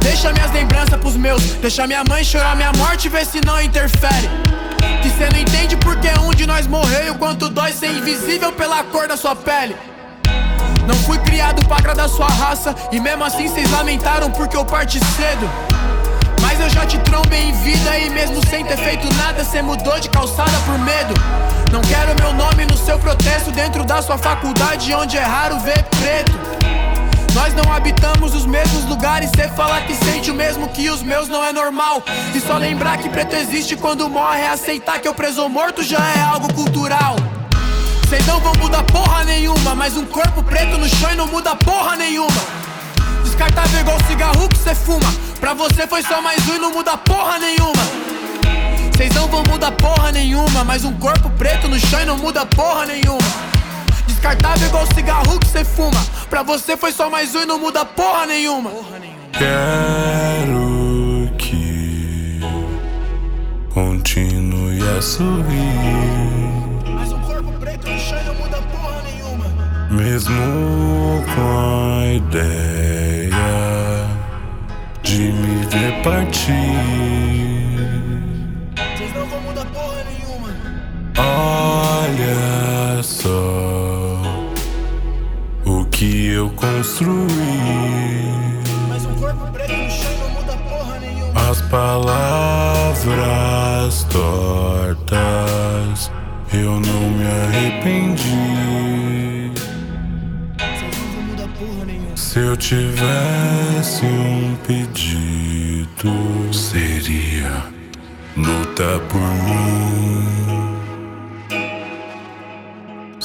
Deixa 0.00 0.32
minhas 0.32 0.50
lembranças 0.50 0.98
pros 0.98 1.16
meus, 1.16 1.42
deixa 1.60 1.86
minha 1.86 2.02
mãe 2.08 2.24
chorar 2.24 2.56
minha 2.56 2.72
morte, 2.72 3.08
vê 3.08 3.24
se 3.24 3.40
não 3.46 3.60
interfere. 3.62 4.28
Cê 5.22 5.28
não 5.30 5.38
entende 5.38 5.76
porque 5.76 6.08
um 6.18 6.34
de 6.34 6.44
nós 6.46 6.66
morreu 6.66 7.14
quanto 7.14 7.48
dói 7.48 7.72
ser 7.72 7.92
invisível 7.92 8.50
pela 8.52 8.82
cor 8.82 9.06
da 9.06 9.16
sua 9.16 9.36
pele. 9.36 9.76
Não 10.84 10.96
fui 10.96 11.16
criado 11.18 11.64
pra 11.64 11.76
agradar 11.76 12.08
sua 12.08 12.26
raça 12.26 12.74
E 12.90 12.98
mesmo 12.98 13.22
assim 13.22 13.46
vocês 13.46 13.70
lamentaram 13.70 14.32
porque 14.32 14.56
eu 14.56 14.64
parti 14.64 14.98
cedo. 14.98 15.48
Mas 16.40 16.58
eu 16.58 16.68
já 16.68 16.84
te 16.84 16.98
trombei 16.98 17.40
em 17.40 17.52
vida 17.52 17.98
E 17.98 18.10
mesmo 18.10 18.44
sem 18.48 18.64
ter 18.64 18.76
feito 18.76 19.06
nada 19.14 19.44
Cê 19.44 19.62
mudou 19.62 20.00
de 20.00 20.10
calçada 20.10 20.58
por 20.66 20.76
medo. 20.80 21.14
Não 21.70 21.80
quero 21.82 22.20
meu 22.20 22.32
nome 22.32 22.66
no 22.66 22.76
seu 22.76 22.98
protesto 22.98 23.52
Dentro 23.52 23.84
da 23.84 24.02
sua 24.02 24.18
faculdade 24.18 24.92
onde 24.92 25.16
é 25.16 25.22
raro 25.22 25.60
ver 25.60 25.84
preto 25.84 26.61
nós 27.34 27.54
não 27.54 27.72
habitamos 27.72 28.34
os 28.34 28.46
mesmos 28.46 28.84
lugares. 28.84 29.30
Cê 29.34 29.48
falar 29.48 29.82
que 29.82 29.94
sente 29.94 30.30
o 30.30 30.34
mesmo 30.34 30.68
que 30.68 30.88
os 30.90 31.02
meus 31.02 31.28
não 31.28 31.44
é 31.44 31.52
normal. 31.52 32.02
E 32.34 32.40
só 32.40 32.56
lembrar 32.56 32.98
que 32.98 33.08
preto 33.08 33.34
existe 33.34 33.76
quando 33.76 34.08
morre. 34.08 34.46
Aceitar 34.46 35.00
que 35.00 35.08
eu 35.08 35.14
preso 35.14 35.48
morto 35.48 35.82
já 35.82 35.98
é 36.16 36.20
algo 36.20 36.52
cultural. 36.54 37.16
Vocês 38.04 38.26
não 38.26 38.40
vão 38.40 38.52
mudar 38.58 38.82
porra 38.84 39.24
nenhuma, 39.24 39.74
mas 39.74 39.96
um 39.96 40.04
corpo 40.04 40.42
preto 40.42 40.76
no 40.76 40.88
chão 40.88 41.12
e 41.12 41.16
não 41.16 41.26
muda 41.26 41.56
porra 41.56 41.96
nenhuma. 41.96 42.42
Descartável 43.24 43.80
igual 43.80 43.98
cigarro 44.06 44.48
que 44.48 44.58
cê 44.58 44.74
fuma. 44.74 45.12
Pra 45.40 45.54
você 45.54 45.86
foi 45.86 46.02
só 46.02 46.20
mais 46.20 46.46
um 46.48 46.56
e 46.56 46.58
não 46.58 46.72
muda 46.72 46.96
porra 46.98 47.38
nenhuma. 47.38 47.82
Vocês 48.94 49.14
não 49.14 49.26
vão 49.26 49.42
mudar 49.48 49.72
porra 49.72 50.12
nenhuma, 50.12 50.62
mas 50.64 50.84
um 50.84 50.92
corpo 50.98 51.30
preto 51.30 51.66
no 51.66 51.80
chão 51.80 52.02
e 52.02 52.04
não 52.04 52.18
muda 52.18 52.44
porra 52.44 52.84
nenhuma. 52.86 53.51
Descartável 54.06 54.68
igual 54.68 54.86
cigarro 54.94 55.38
que 55.38 55.46
cê 55.48 55.64
fuma. 55.64 56.00
Pra 56.28 56.42
você 56.42 56.76
foi 56.76 56.92
só 56.92 57.10
mais 57.10 57.34
um 57.34 57.40
e 57.42 57.46
não 57.46 57.58
muda 57.58 57.84
porra 57.84 58.26
nenhuma. 58.26 58.70
Quero 59.32 61.30
que 61.38 62.40
continue 63.72 64.80
a 64.96 65.02
sorrir. 65.02 65.42
Mas 66.94 67.12
um 67.12 67.20
corpo 67.20 67.52
preto 67.58 67.88
no 67.88 67.98
chão 67.98 68.18
não 68.26 68.34
muda 68.34 68.58
porra 68.62 69.02
nenhuma. 69.02 69.46
Mesmo 69.90 71.24
com 71.34 72.00
a 72.00 72.06
ideia 72.06 73.32
de 75.02 75.32
me 75.32 75.66
ver 75.66 76.02
partir. 76.02 76.52
Vocês 78.96 79.14
não 79.14 79.26
vão 79.26 79.40
mudar 79.40 79.66
porra 79.66 80.04
nenhuma. 80.04 80.48
Olha 81.18 83.02
só 83.02 83.28
o 83.28 83.81
que 86.02 86.26
eu 86.26 86.50
construí. 86.50 87.30
Mas 88.88 89.06
um 89.06 89.14
corpo 89.14 89.46
preto 89.52 89.72
no 89.72 89.88
chão 89.88 90.10
não 90.18 90.30
muda 90.30 90.56
porra 90.68 90.98
nenhuma. 90.98 91.48
As 91.48 91.60
palavras 91.62 93.14
tortas, 94.10 96.10
eu 96.52 96.80
não 96.80 97.10
me 97.10 97.24
arrependi. 97.44 99.52
Se 102.16 102.40
eu 102.40 102.56
tivesse 102.56 104.04
um 104.04 104.56
pedido, 104.66 106.12
seria 106.52 107.62
luta 108.36 109.00
por 109.08 109.20
mim. 109.20 110.21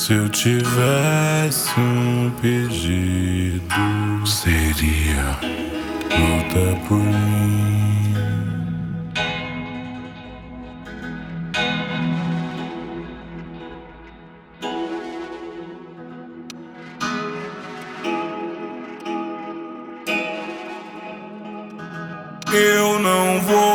Se 0.08 0.14
eu 0.14 0.30
tivesse 0.30 1.70
um 1.78 2.32
pedido, 2.42 3.66
seria 4.26 5.38
luta 6.02 6.80
por 6.88 6.98
mim. 6.98 8.14
Eu 22.54 23.00
não 23.00 23.42
vou. 23.42 23.68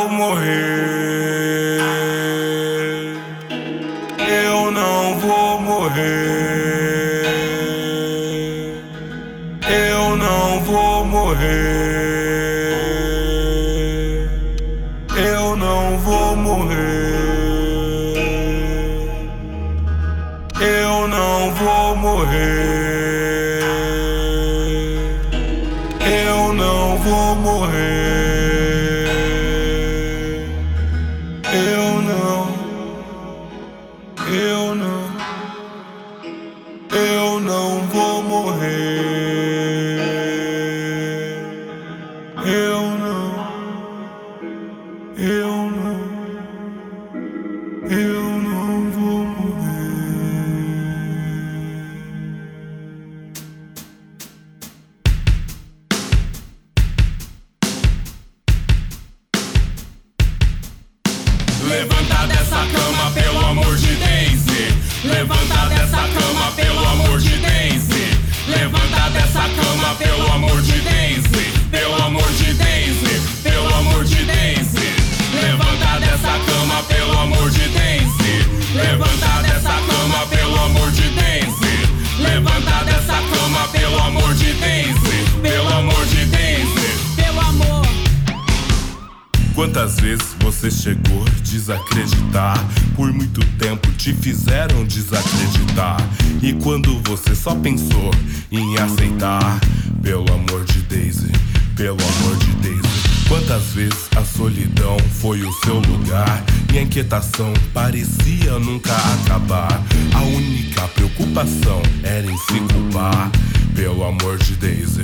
Você 90.63 90.71
chegou 90.71 91.25
a 91.25 91.41
desacreditar? 91.41 92.57
Por 92.95 93.11
muito 93.11 93.45
tempo 93.57 93.91
te 93.97 94.13
fizeram 94.13 94.85
desacreditar. 94.85 95.97
E 96.41 96.53
quando 96.53 97.01
você 97.01 97.35
só 97.35 97.53
pensou 97.53 98.11
em 98.49 98.77
aceitar, 98.77 99.59
pelo 100.01 100.25
amor 100.31 100.63
de 100.63 100.79
Daisy, 100.83 101.29
pelo 101.75 101.97
amor 101.97 102.37
de 102.37 102.51
Daisy. 102.61 103.27
Quantas 103.27 103.63
vezes 103.73 104.07
a 104.15 104.23
solidão 104.23 104.97
foi 105.19 105.41
o 105.41 105.51
seu 105.51 105.79
lugar 105.79 106.41
e 106.73 106.77
a 106.77 106.83
inquietação 106.83 107.51
parecia 107.73 108.57
nunca 108.57 108.95
acabar. 108.95 109.83
A 110.13 110.21
única 110.21 110.87
preocupação 110.89 111.81
era 112.03 112.25
em 112.25 112.37
se 112.37 112.59
culpar. 112.73 113.29
Pelo 113.75 114.05
amor 114.05 114.37
de 114.37 114.53
Daisy, 114.55 115.01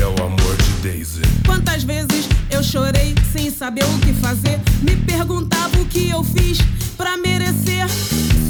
pelo 0.00 0.24
amor 0.24 0.56
de 0.56 0.88
Daisy. 0.88 1.20
Quantas 1.44 1.84
vezes 1.84 2.26
eu 2.50 2.62
chorei 2.62 3.14
sem 3.34 3.50
saber 3.50 3.84
o 3.84 3.98
que 3.98 4.14
fazer? 4.14 4.58
Me 4.80 4.96
perguntava 4.96 5.78
o 5.78 5.84
que 5.84 6.08
eu 6.08 6.24
fiz 6.24 6.58
pra 6.96 7.18
merecer. 7.18 7.86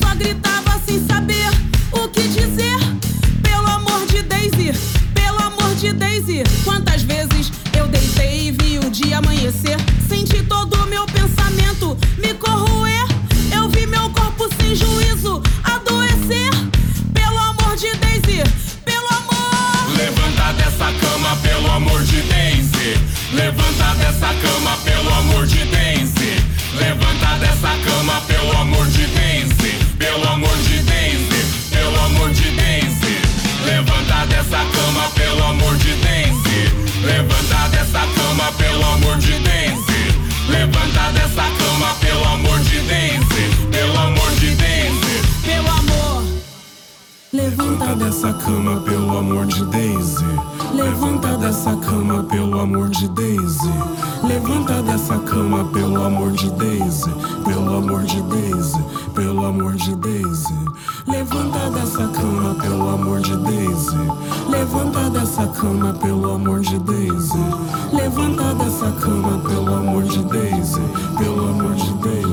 Só 0.01 0.14
gritava 0.14 0.80
sem 0.86 1.05
saber 1.09 1.51
o 1.90 2.09
que 2.09 2.22
dizer. 2.28 2.78
Pelo 3.42 3.66
amor 3.66 4.07
de 4.07 4.22
Daisy, 4.22 4.72
pelo 5.12 5.38
amor 5.42 5.74
de 5.74 5.92
Daisy. 5.92 6.44
Quantas 6.62 7.03
vezes 7.03 7.51
eu 7.76 7.88
deitei 7.88 8.46
e 8.46 8.53
vi 8.53 8.78
o 8.78 8.88
dia 8.88 9.18
amanhecer? 9.18 9.76
Senti 10.09 10.44
todo 10.44 10.74
o 10.74 10.86
meu 10.86 11.05
pensamento 11.07 11.98
me 12.16 12.32
corroer. 12.34 13.07
Eu 13.53 13.68
vi 13.70 13.86
meu 13.86 14.09
corpo 14.11 14.48
sem 14.61 14.76
juízo 14.76 15.42
adoecer. 15.64 16.53
Pelo 17.12 17.38
amor 17.38 17.76
de 17.76 17.92
Daisy, 17.96 18.44
pelo 18.84 19.09
amor. 19.09 19.96
Levanta 19.96 20.53
dessa 20.53 20.92
cama, 20.92 21.36
amor 21.81 22.03
de 22.03 22.20
Daisy. 22.22 22.99
Levanta 23.33 23.95
dessa 23.97 24.28
cama, 24.35 24.76
pelo 24.85 25.14
amor 25.14 25.47
de 25.47 25.64
Daisy. 25.64 26.45
Levanta 26.78 27.39
dessa 27.39 27.72
cama, 27.85 28.20
pelo 28.26 28.53
amor 28.59 28.87
de 28.89 29.07
Daisy. 29.07 29.72
Pelo 29.99 30.28
amor 30.28 30.57
de 30.59 30.78
Daisy. 30.83 31.41
Pelo 31.70 32.01
amor 32.05 32.31
de 32.31 32.51
Daisy. 32.51 33.16
Levanta 33.64 34.26
dessa 34.26 34.59
cama, 34.74 35.09
pelo 35.14 35.43
amor 35.45 35.76
de 35.78 35.95
Daisy. 36.05 36.61
Levanta 37.03 37.68
dessa 37.70 38.01
cama, 38.16 38.53
pelo 38.59 38.85
amor 38.85 39.16
de 39.16 39.39
Daisy. 39.39 40.03
Levanta 40.49 41.12
dessa 41.12 41.45
cama, 41.59 41.95
pelo 42.01 42.24
amor 42.24 42.49
Levanta 47.51 47.96
dessa 47.96 48.32
cama, 48.32 48.80
pelo 48.82 49.18
amor 49.18 49.44
de 49.46 49.64
Daisy. 49.64 50.24
Levanta 50.72 51.36
dessa 51.36 51.74
cama, 51.78 52.22
pelo 52.22 52.61
amor 52.61 52.88
de 52.90 53.09
Daisy. 53.09 53.72
Levanta 54.22 54.80
dessa 54.82 55.18
cama, 55.18 55.64
pelo 55.72 56.05
amor 56.05 56.30
de 56.30 56.48
Daisy. 56.51 57.11
Pelo 57.44 57.78
amor 57.78 58.05
de 58.05 58.22
Daisy, 58.22 58.78
pelo 59.16 59.44
amor 59.46 59.72
de 59.74 59.96
Daisy. 59.96 60.55
Levanta 61.09 61.70
dessa 61.70 62.07
cama, 62.07 62.55
pelo 62.55 62.88
amor 62.88 63.20
de 63.20 63.36
Daisy. 63.38 63.96
Levanta 64.48 65.11
dessa 65.11 65.46
cama, 65.48 65.92
pelo 65.94 66.32
amor 66.32 66.61
de 66.61 66.78
Daisy. 66.78 67.38
Levanta 67.92 68.55
dessa 68.55 68.92
cama, 68.92 69.38
pelo 69.40 69.74
amor 69.74 70.05
de 70.05 70.22
Daisy. 70.22 70.80
Pelo 71.18 71.48
amor 71.48 71.74
de 71.74 71.92
Daisy. 71.94 72.30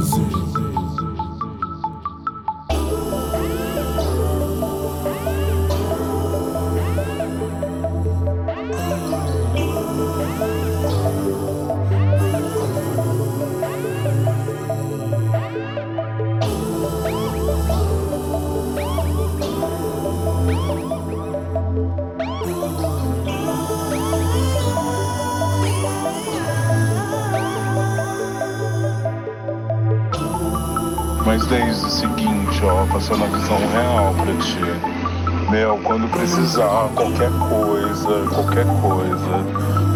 Mas 31.38 31.46
desde 31.46 31.86
o 31.86 31.90
seguinte, 31.92 32.66
ó, 32.66 32.84
passando 32.92 33.24
a 33.24 33.28
visão 33.28 33.60
real 33.72 34.12
pra 34.16 34.34
ti. 34.44 35.52
Meu, 35.52 35.78
quando 35.84 36.10
precisar, 36.10 36.90
qualquer 36.96 37.30
coisa, 37.30 38.28
qualquer 38.34 38.66
coisa, 38.82 39.46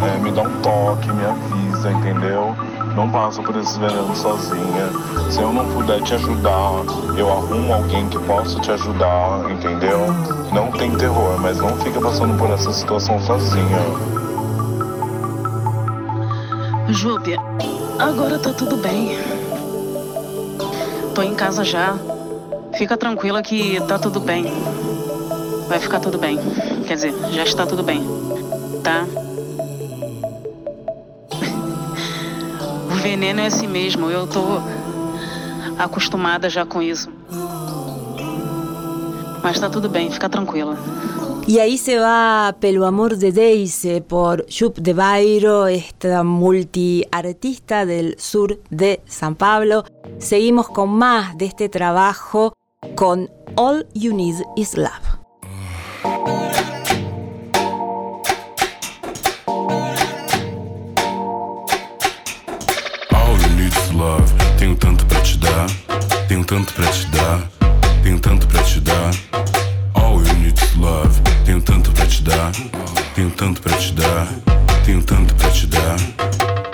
é, 0.05 0.19
me 0.19 0.31
dá 0.31 0.43
um 0.43 0.61
toque, 0.61 1.11
me 1.11 1.25
avisa, 1.25 1.91
entendeu? 1.93 2.55
Não 2.95 3.09
passa 3.09 3.41
por 3.41 3.55
esse 3.55 3.79
veneno 3.79 4.15
sozinha. 4.15 4.91
Se 5.31 5.41
eu 5.41 5.51
não 5.51 5.65
puder 5.73 6.03
te 6.03 6.13
ajudar, 6.13 6.83
eu 7.17 7.31
arrumo 7.31 7.73
alguém 7.73 8.07
que 8.09 8.19
possa 8.19 8.59
te 8.59 8.71
ajudar, 8.73 9.49
entendeu? 9.49 10.13
Não 10.53 10.71
tem 10.71 10.91
terror, 10.91 11.39
mas 11.41 11.57
não 11.57 11.75
fica 11.77 11.99
passando 11.99 12.37
por 12.37 12.51
essa 12.51 12.71
situação 12.71 13.19
sozinha. 13.19 13.79
Júbia, 16.89 17.39
agora 17.97 18.37
tá 18.37 18.53
tudo 18.53 18.77
bem. 18.77 19.40
Tô 21.13 21.21
em 21.21 21.35
casa 21.35 21.63
já. 21.63 21.97
Fica 22.77 22.97
tranquila 22.97 23.41
que 23.41 23.79
tá 23.87 23.99
tudo 23.99 24.19
bem. 24.19 24.45
Vai 25.67 25.79
ficar 25.79 25.99
tudo 25.99 26.17
bem. 26.17 26.37
Quer 26.87 26.95
dizer, 26.95 27.13
já 27.31 27.43
está 27.43 27.65
tudo 27.65 27.83
bem. 27.83 28.01
Tá? 28.83 29.05
veneno 33.01 33.41
é 33.41 33.47
assim 33.47 33.67
mesmo. 33.67 34.09
Eu 34.09 34.27
tô 34.27 34.61
acostumada 35.77 36.49
já 36.49 36.65
com 36.65 36.81
isso. 36.81 37.09
Mas 39.43 39.59
tá 39.59 39.69
tudo 39.69 39.89
bem, 39.89 40.11
fica 40.11 40.29
tranquila. 40.29 40.77
Y 41.47 41.59
ahí 41.59 41.77
se 41.77 41.97
va 41.97 42.55
Pelo 42.59 42.85
Amor 42.85 43.17
de 43.17 43.31
Daisy 43.31 44.01
por 44.01 44.45
Jup 44.49 44.77
de 44.77 44.93
Bairo, 44.93 45.67
esta 45.67 46.23
multiartista 46.23 47.85
del 47.85 48.15
sur 48.19 48.61
de 48.69 49.01
San 49.05 49.35
Pablo. 49.35 49.83
Seguimos 50.17 50.69
con 50.69 50.89
más 50.91 51.37
de 51.37 51.45
este 51.45 51.67
trabajo 51.67 52.53
con 52.95 53.29
All 53.55 53.85
You 53.93 54.15
Need 54.15 54.41
Is 54.55 54.77
Love. 54.77 55.21
Tenho 64.57 64.77
tanto 64.77 65.05
para 65.07 65.23
te 65.23 65.37
dar, 65.39 65.67
tenho 66.27 66.45
tanto 66.45 66.71
para 66.73 66.91
te 66.91 67.17
dar, 67.17 67.49
tenho 68.03 68.21
tanto 68.21 68.47
para 68.47 68.63
te 68.63 68.81
dar. 68.81 69.30
Te 72.21 72.29
dar, 72.29 72.51
tenho 73.15 73.31
tanto 73.31 73.61
para 73.61 73.77
te 73.77 73.93
dar, 73.93 74.27
tenho 74.85 75.01
tanto 75.01 75.33
para 75.35 75.49
te 75.49 75.65
dar. 75.67 75.95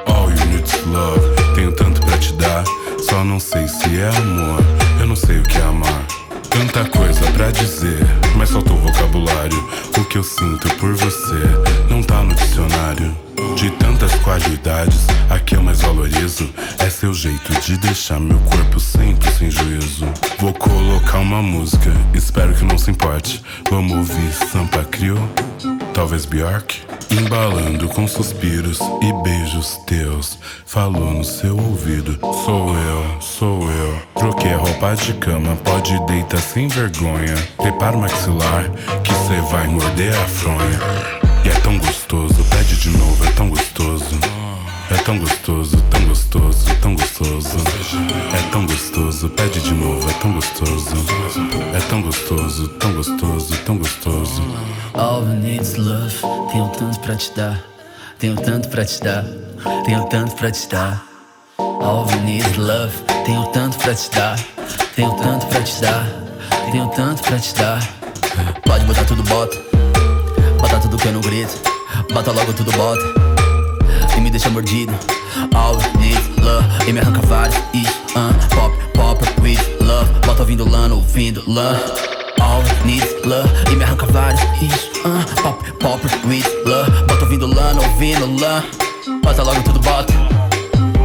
All 0.08 0.30
you 0.30 0.46
need 0.48 0.66
is 0.66 0.86
love. 0.86 1.22
Tenho 1.56 1.72
tanto 1.72 2.02
para 2.02 2.18
te 2.18 2.34
dar, 2.34 2.64
só 3.10 3.24
não 3.24 3.40
sei 3.40 3.68
se 3.68 3.98
é 3.98 4.10
amor. 4.18 4.62
Eu 5.00 5.08
não 5.08 5.16
sei 5.16 5.40
o 5.40 5.44
que 5.44 5.58
é 5.58 5.62
amar. 5.62 6.06
Tanta 6.50 6.86
coisa 6.90 7.22
pra 7.32 7.52
dizer, 7.52 8.06
mas 8.36 8.52
faltou 8.52 8.78
vocabulário. 8.78 9.70
O 9.98 10.06
que 10.06 10.18
eu 10.18 10.24
sinto 10.24 10.70
por 10.76 10.94
você 10.96 11.90
não 11.90 12.04
tá 12.04 12.22
no 12.24 12.36
dicionário. 12.36 13.27
De 13.56 13.70
tantas 13.72 14.14
qualidades, 14.16 15.06
a 15.30 15.38
que 15.38 15.56
eu 15.56 15.62
mais 15.62 15.82
valorizo 15.82 16.50
é 16.80 16.90
seu 16.90 17.14
jeito 17.14 17.54
de 17.62 17.78
deixar 17.78 18.20
meu 18.20 18.40
corpo 18.40 18.80
sempre 18.80 19.32
sem 19.32 19.52
juízo. 19.52 20.08
Vou 20.40 20.52
colocar 20.54 21.20
uma 21.20 21.42
música, 21.42 21.92
espero 22.16 22.56
que 22.56 22.66
não 22.66 22.78
se 22.80 22.90
importe. 22.90 23.44
Vamos 23.70 23.96
ouvir 23.96 24.34
Sampa 24.52 24.84
Crio, 24.86 25.18
talvez 25.94 26.26
Bjork. 26.26 26.82
Embalando 27.12 27.88
com 27.90 28.08
suspiros 28.08 28.80
e 29.02 29.24
beijos 29.24 29.78
teus, 29.86 30.38
falou 30.66 31.14
no 31.14 31.24
seu 31.24 31.56
ouvido: 31.58 32.18
Sou 32.44 32.76
eu, 32.76 33.22
sou 33.22 33.72
eu. 33.72 34.02
Troquei 34.16 34.54
a 34.54 34.58
roupa 34.58 34.96
de 34.96 35.14
cama, 35.14 35.56
pode 35.58 35.98
deitar 36.08 36.42
sem 36.42 36.68
vergonha. 36.68 37.36
Prepara 37.56 37.96
o 37.96 38.02
maxilar, 38.02 38.70
que 39.04 39.14
cê 39.14 39.40
vai 39.52 39.68
morder 39.68 40.14
a 40.14 40.26
fronha. 40.26 41.27
E 41.44 41.50
é 41.50 41.54
tão 41.62 41.78
gostoso, 41.78 42.44
pede 42.50 42.76
de 42.78 42.90
novo, 42.90 43.26
é 43.26 43.32
tão 43.32 43.50
gostoso. 43.50 44.20
É 44.90 44.96
tão 45.04 45.18
gostoso, 45.20 45.82
tão 45.90 46.06
gostoso, 46.06 46.76
tão 46.82 46.96
gostoso. 46.96 47.58
É 48.34 48.52
tão 48.52 48.66
gostoso, 48.66 49.30
pede 49.30 49.60
de 49.62 49.74
novo, 49.74 50.10
é 50.10 50.14
tão 50.14 50.32
gostoso. 50.34 50.96
É 51.74 51.80
tão 51.90 52.02
gostoso, 52.02 52.68
tão 52.80 52.94
gostoso, 52.94 53.58
tão 53.66 53.78
gostoso. 53.78 54.42
All 54.94 55.24
you 55.24 55.36
need 55.42 55.62
is 55.62 55.76
love. 55.76 56.16
Tenho 56.52 56.70
tanto 56.70 57.00
pra 57.02 57.16
te 57.16 57.32
dar, 57.36 57.62
tenho 58.20 58.36
tanto 58.36 58.70
pra 58.70 58.86
te 58.86 59.02
dar, 59.02 59.26
tenho 59.86 60.06
tanto 60.06 60.36
pra 60.36 60.52
te 60.52 60.68
dar. 60.70 61.04
All 61.58 62.08
you 62.10 62.22
need 62.22 62.50
is 62.50 62.58
love. 62.58 62.94
Tenho 63.26 63.46
tanto 63.48 63.78
pra 63.78 63.94
te 63.94 64.10
dar, 64.12 64.40
tenho 64.96 65.12
tanto 65.16 65.46
pra 65.48 65.62
te 65.62 65.82
dar, 65.82 66.08
tenho 66.72 66.88
tanto 66.90 67.22
pra 67.24 67.38
te 67.40 67.54
dar. 67.56 67.98
Pode 68.66 68.86
botar 68.86 69.04
tudo, 69.04 69.24
bota. 69.24 69.67
Bota 70.78 70.90
tudo 70.90 71.02
que 71.02 71.08
eu 71.08 71.14
não 71.14 71.22
grito. 71.22 71.60
Bota 72.14 72.32
logo 72.32 72.54
tudo, 72.54 72.72
bota 72.74 73.02
e 74.16 74.22
me 74.22 74.30
deixa 74.30 74.48
mordido. 74.48 74.94
All 75.56 75.76
need 75.98 76.22
love 76.40 76.68
e 76.88 76.94
me 76.94 77.00
arranca 77.00 77.20
vários 77.26 77.58
uh, 77.58 78.32
pop, 78.54 78.78
pop 78.94 79.42
with 79.42 79.58
love. 79.82 80.08
Bota 80.24 80.44
ouvindo 80.44 80.70
lã, 80.70 80.94
ouvindo 80.94 81.44
lã. 81.48 81.80
All 82.40 82.62
need 82.86 83.04
love 83.26 83.50
e 83.72 83.76
me 83.76 83.84
arranca 83.84 84.06
vários 84.06 84.40
uh, 84.44 85.42
pop, 85.42 85.72
pop 85.80 86.06
with 86.28 86.46
love. 86.68 86.92
Bota 87.08 87.24
ouvindo 87.24 87.48
lã, 87.48 87.74
ouvindo 87.74 88.40
lã. 88.40 88.64
Bota 89.24 89.42
logo 89.42 89.64
tudo, 89.64 89.80
bota. 89.80 90.14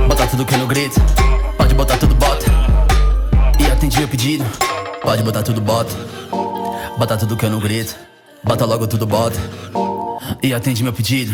Bota 0.06 0.26
tudo 0.26 0.44
que 0.44 0.52
eu 0.52 0.58
não 0.58 0.66
grito. 0.66 1.00
Pode 1.56 1.74
botar 1.74 1.96
tudo, 1.96 2.14
bota. 2.16 2.44
E 3.58 3.72
atendi 3.72 3.96
meu 4.00 4.08
pedido. 4.08 4.44
Pode 5.00 5.22
botar 5.22 5.42
tudo, 5.42 5.62
bota. 5.62 5.94
Bota 6.98 7.16
tudo 7.16 7.38
que 7.38 7.46
eu 7.46 7.50
não 7.50 7.58
grito. 7.58 8.11
Bota 8.44 8.66
logo 8.66 8.86
tudo, 8.86 9.06
bota. 9.06 9.38
E 10.42 10.52
atende 10.52 10.82
meu 10.82 10.92
pedido. 10.92 11.32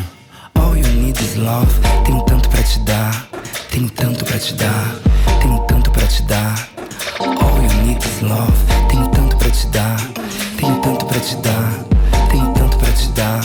All 0.54 0.76
you 0.76 0.86
need 0.88 1.18
is 1.20 1.36
love. 1.36 1.72
Tenho 2.04 2.22
tanto 2.24 2.48
pra 2.48 2.62
te 2.62 2.78
dar. 2.80 3.28
Tenho 3.70 3.88
tanto 3.90 4.24
pra 4.24 4.38
te 4.38 4.54
dar. 4.54 4.96
Tenho 5.40 5.58
tanto 5.66 5.90
pra 5.90 6.06
te 6.06 6.22
dar. 6.24 6.68
All 7.18 7.62
you 7.62 7.82
need 7.86 8.04
is 8.04 8.20
love. 8.20 8.52
Tenho 8.90 9.08
tanto 9.08 9.36
pra 9.36 9.50
te 9.50 9.66
dar. 9.68 9.96
Tenho 10.58 10.80
tanto 10.80 11.06
pra 11.06 11.20
te 11.20 11.36
dar. 11.36 11.84
Tenho 12.30 12.52
tanto 12.52 12.76
pra 12.76 12.92
te 12.92 13.08
dar. 13.08 13.40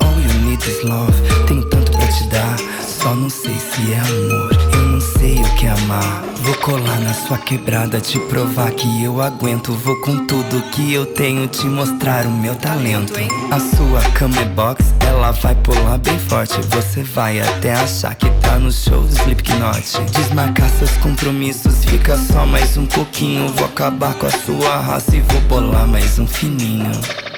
All 0.00 0.20
you 0.20 0.40
need 0.46 0.62
is 0.66 0.82
love. 0.82 1.46
Tenho 1.46 1.64
tanto 1.70 1.92
pra 1.92 2.06
te 2.08 2.24
dar. 2.28 2.56
Só 2.84 3.14
não 3.14 3.30
sei 3.30 3.56
se 3.58 3.92
é 3.92 4.00
amor. 4.00 4.61
Não 4.92 5.00
sei 5.00 5.40
o 5.40 5.54
que 5.54 5.66
amar. 5.66 6.22
Vou 6.42 6.54
colar 6.56 7.00
na 7.00 7.14
sua 7.14 7.38
quebrada, 7.38 7.98
te 7.98 8.18
provar 8.28 8.70
que 8.72 9.02
eu 9.02 9.22
aguento. 9.22 9.72
Vou 9.72 9.98
com 10.02 10.26
tudo 10.26 10.60
que 10.70 10.92
eu 10.92 11.06
tenho 11.06 11.46
te 11.46 11.64
mostrar 11.64 12.26
o 12.26 12.30
meu 12.30 12.54
talento. 12.54 13.14
A 13.50 13.58
sua 13.58 14.02
cama 14.10 14.36
é 14.36 14.44
box, 14.44 14.84
ela 15.08 15.30
vai 15.30 15.54
pular 15.54 15.96
bem 15.96 16.18
forte. 16.18 16.60
Você 16.68 17.02
vai 17.02 17.40
até 17.40 17.72
achar 17.72 18.14
que 18.14 18.28
tá 18.42 18.58
no 18.58 18.70
show 18.70 19.00
do 19.00 19.16
Slipknot. 19.16 19.98
Desmarcar 20.10 20.68
seus 20.68 20.94
compromissos, 20.98 21.86
fica 21.86 22.18
só 22.18 22.44
mais 22.44 22.76
um 22.76 22.84
pouquinho. 22.84 23.48
Vou 23.48 23.64
acabar 23.64 24.12
com 24.12 24.26
a 24.26 24.30
sua 24.30 24.76
raça 24.76 25.16
e 25.16 25.20
vou 25.22 25.40
bolar 25.42 25.88
mais 25.88 26.18
um 26.18 26.26
fininho. 26.26 26.92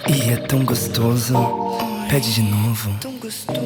E 0.09 0.33
é 0.33 0.37
tão 0.39 0.65
gostoso, 0.65 1.35
pede 2.09 2.33
de 2.33 2.43
novo. 2.43 2.91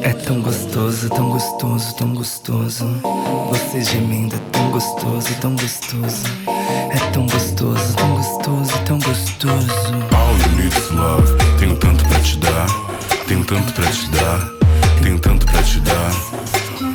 É 0.03 0.12
tão 0.12 0.41
gostoso, 0.41 1.09
tão 1.09 1.30
gostoso, 1.30 1.95
tão 1.97 2.14
gostoso. 2.14 2.86
Você 3.49 3.82
gemendo 3.82 4.36
é 4.36 4.39
tão 4.53 4.70
gostoso, 4.70 5.28
tão 5.41 5.57
gostoso. 5.57 6.24
É 6.91 6.99
tão 7.12 7.26
gostoso, 7.26 7.95
tão 7.95 8.14
gostoso, 8.14 8.78
tão 8.84 8.99
gostoso. 8.99 9.68
All 10.12 10.36
you 10.39 10.57
need 10.57 10.76
is 10.76 10.91
love. 10.91 11.32
Tenho 11.59 11.76
tanto 11.76 12.05
pra 12.05 12.20
te 12.20 12.36
dar, 12.39 12.66
tenho 13.26 13.45
tanto 13.45 13.72
pra 13.72 13.91
te 13.91 14.09
dar, 14.11 14.51
tenho 15.03 15.18
tanto 15.18 15.47
pra 15.47 15.62
te 15.62 15.80
dar. 15.80 16.12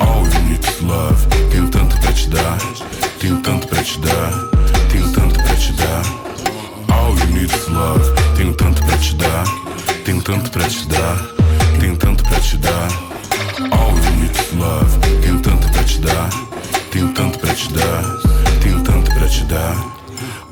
All 0.00 0.24
you 0.24 0.40
need 0.48 0.66
is 0.66 0.80
love. 0.80 1.26
Tenho 1.50 1.68
tanto 1.68 1.96
pra 2.00 2.12
te 2.12 2.28
dar, 2.28 2.58
tenho 3.20 3.40
tanto 3.40 3.66
pra 3.68 3.82
te 3.82 3.98
dar, 4.00 4.32
tenho 4.90 5.12
tanto 5.12 5.42
pra 5.42 5.54
te 5.54 5.72
dar. 5.72 6.02
All 6.92 7.16
you 7.18 7.26
need 7.32 7.54
is 7.54 7.68
love. 7.68 8.04
Tenho 8.36 8.52
tanto 8.54 8.82
pra 8.84 8.96
te 8.98 9.14
dar, 9.14 9.44
tenho 10.04 10.22
tanto 10.22 10.50
pra 10.50 10.66
te 10.66 10.86
dar. 10.86 11.16
Tenho 11.78 11.96
tanto 11.96 12.22
pra 12.24 12.40
te 12.40 12.56
dar. 12.58 12.88
All 13.72 13.94
you 13.96 14.10
need 14.20 14.30
is 14.30 14.52
love. 14.54 15.20
Tenho 15.20 15.40
tanto 15.40 15.70
pra 15.72 15.84
te 15.84 15.98
dar. 16.00 16.30
Tenho 16.90 17.12
tanto 17.12 17.38
pra 17.38 17.54
te 17.54 17.72
dar. 17.72 18.04
Tenho 18.62 18.82
tanto 18.82 19.10
pra 19.14 19.28
te 19.28 19.44
dar. 19.44 19.76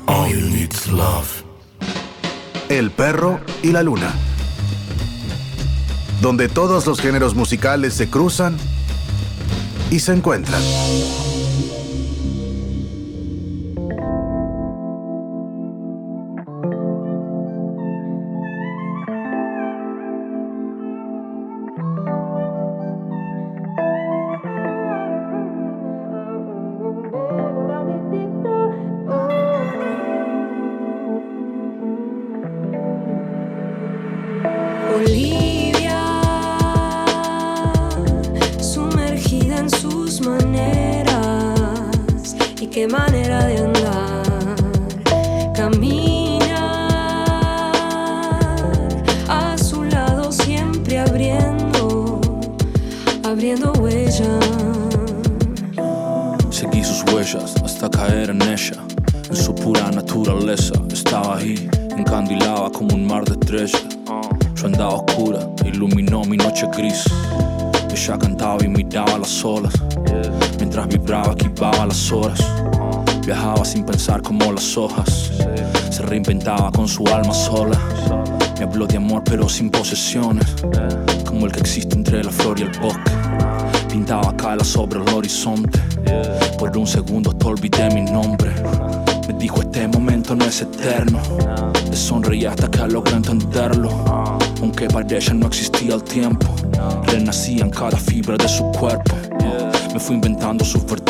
All 0.07 0.29
you 0.29 0.41
need 0.49 0.73
is 0.73 0.87
love. 0.87 1.43
El 2.69 2.91
perro 2.91 3.39
y 3.61 3.71
la 3.71 3.83
luna. 3.83 4.13
Donde 6.21 6.47
todos 6.49 6.85
los 6.85 6.99
géneros 6.99 7.35
musicales 7.35 7.93
se 7.93 8.09
cruzan 8.09 8.57
y 9.91 9.99
se 9.99 10.13
encuentran. 10.13 10.61
Viajaba 73.33 73.65
sin 73.65 73.83
pensar 73.83 74.21
como 74.21 74.51
las 74.51 74.77
hojas, 74.77 75.31
se 75.89 76.03
reinventaba 76.03 76.71
con 76.71 76.87
su 76.87 77.03
alma 77.07 77.33
sola. 77.33 77.79
Me 78.59 78.63
habló 78.63 78.85
de 78.85 78.97
amor 78.97 79.23
pero 79.25 79.49
sin 79.49 79.71
posesiones, 79.71 80.45
como 81.25 81.47
el 81.47 81.51
que 81.51 81.61
existe 81.61 81.95
entre 81.95 82.23
la 82.23 82.29
flor 82.29 82.59
y 82.59 82.61
el 82.61 82.79
bosque. 82.79 83.11
Pintaba 83.89 84.37
cala 84.37 84.63
sobre 84.63 85.01
el 85.01 85.09
horizonte, 85.09 85.79
por 86.59 86.77
un 86.77 86.85
segundo 86.85 87.33
te 87.33 87.47
olvidé 87.47 87.89
mi 87.89 88.03
nombre. 88.03 88.51
Me 89.27 89.33
dijo 89.33 89.63
este 89.63 89.87
momento 89.87 90.35
no 90.35 90.45
es 90.45 90.61
eterno, 90.61 91.19
le 91.89 91.97
sonreí 91.97 92.45
hasta 92.45 92.69
que 92.69 92.87
logré 92.87 93.15
entenderlo. 93.15 93.89
Aunque 94.61 94.87
para 94.89 95.07
ella 95.07 95.33
no 95.33 95.47
existía 95.47 95.95
el 95.95 96.03
tiempo, 96.03 96.45
renacía 97.07 97.63
en 97.63 97.71
cada 97.71 97.97
fibra 97.97 98.37
de 98.37 98.47
su 98.47 98.63
cuerpo. 98.73 99.15
Me 99.91 99.99
fui 99.99 100.15
inventando 100.15 100.63
sus 100.63 100.85
verdades 100.85 101.02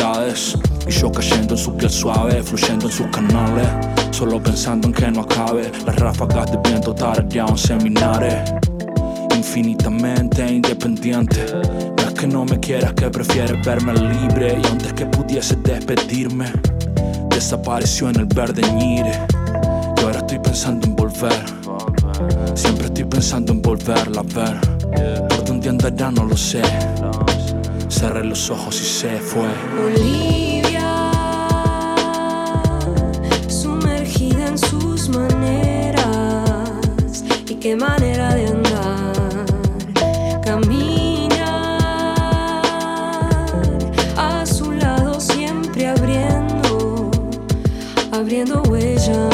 y 0.87 0.91
yo 0.91 1.11
cayendo 1.11 1.53
en 1.53 1.59
su 1.59 1.75
piel 1.75 1.91
suave, 1.91 2.41
fluyendo 2.43 2.85
en 2.85 2.91
sus 2.91 3.07
canales. 3.07 3.67
Solo 4.11 4.41
pensando 4.41 4.87
en 4.87 4.93
que 4.93 5.11
no 5.11 5.21
acabe 5.21 5.69
las 5.85 5.95
ráfagas 5.97 6.51
de 6.51 6.57
viento 6.69 6.93
tarareado 6.93 7.51
en 7.51 7.57
seminares. 7.57 8.53
Infinitamente 9.35 10.47
independiente. 10.49 11.45
No 11.97 12.03
es 12.07 12.13
que 12.13 12.27
no 12.27 12.45
me 12.45 12.59
quieras, 12.59 12.93
que 12.93 13.09
prefieres 13.09 13.65
verme 13.65 13.93
libre. 13.93 14.57
Y 14.63 14.67
antes 14.67 14.93
que 14.93 15.05
pudiese 15.05 15.57
despedirme, 15.57 16.51
desapareció 17.29 18.09
en 18.09 18.21
el 18.21 18.25
verde 18.25 18.61
ñire. 18.73 19.19
Y 19.97 20.01
ahora 20.01 20.19
estoy 20.19 20.39
pensando 20.39 20.87
en 20.87 20.95
volver. 20.95 21.43
Siempre 22.53 22.85
estoy 22.85 23.03
pensando 23.03 23.51
en 23.51 23.61
volverla 23.61 24.21
a 24.21 24.23
ver. 24.23 25.27
Por 25.27 25.43
dónde 25.43 25.69
andará, 25.69 26.11
no 26.11 26.23
lo 26.23 26.37
sé. 26.37 26.61
Cerré 28.03 28.25
los 28.25 28.49
ojos 28.49 28.81
y 28.81 28.83
se 28.83 29.17
fue. 29.17 29.47
Olivia, 29.81 31.09
sumergida 33.47 34.47
en 34.47 34.57
sus 34.57 35.07
maneras, 35.07 36.03
y 37.47 37.55
qué 37.55 37.77
manera 37.77 38.35
de 38.35 38.47
andar. 38.47 39.45
Caminar 40.43 41.39
a 44.17 44.45
su 44.45 44.73
lado, 44.73 45.21
siempre 45.21 45.87
abriendo, 45.87 47.09
abriendo 48.11 48.63
huellas. 48.63 49.33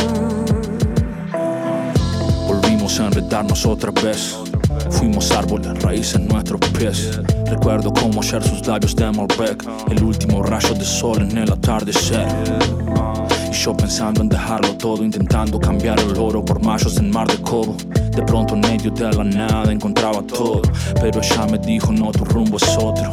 Volvimos 2.48 3.00
a 3.00 3.08
enredarnos 3.08 3.66
otra 3.66 3.90
vez. 3.90 4.39
Árboles, 5.20 5.84
raíces 5.84 6.16
en 6.16 6.30
nuestros 6.30 6.62
pies. 6.78 7.20
Recuerdo 7.46 7.92
como 7.92 8.22
ayer 8.22 8.42
sus 8.42 8.66
labios 8.66 8.96
de 8.96 9.12
Malbec, 9.12 9.62
el 9.92 10.02
último 10.02 10.42
rayo 10.42 10.74
de 10.74 10.86
sol 10.86 11.22
en 11.22 11.38
el 11.38 11.52
atardecer. 11.52 12.26
Y 13.52 13.54
yo 13.54 13.76
pensando 13.76 14.22
en 14.22 14.30
dejarlo 14.30 14.78
todo, 14.78 15.04
intentando 15.04 15.60
cambiar 15.60 16.00
el 16.00 16.18
oro 16.18 16.44
por 16.44 16.64
machos 16.64 16.98
en 17.00 17.12
mar 17.12 17.28
de 17.28 17.38
cobo. 17.42 17.76
De 18.16 18.22
pronto 18.22 18.56
en 18.56 18.62
medio 18.62 18.92
de 18.92 19.12
la 19.12 19.26
nada 19.26 19.74
encontraba 19.74 20.22
todo, 20.22 20.62
pero 21.02 21.20
ella 21.22 21.46
me 21.48 21.58
dijo 21.58 21.92
no, 21.92 22.12
tu 22.12 22.24
rumbo 22.24 22.56
es 22.56 22.78
otro. 22.78 23.10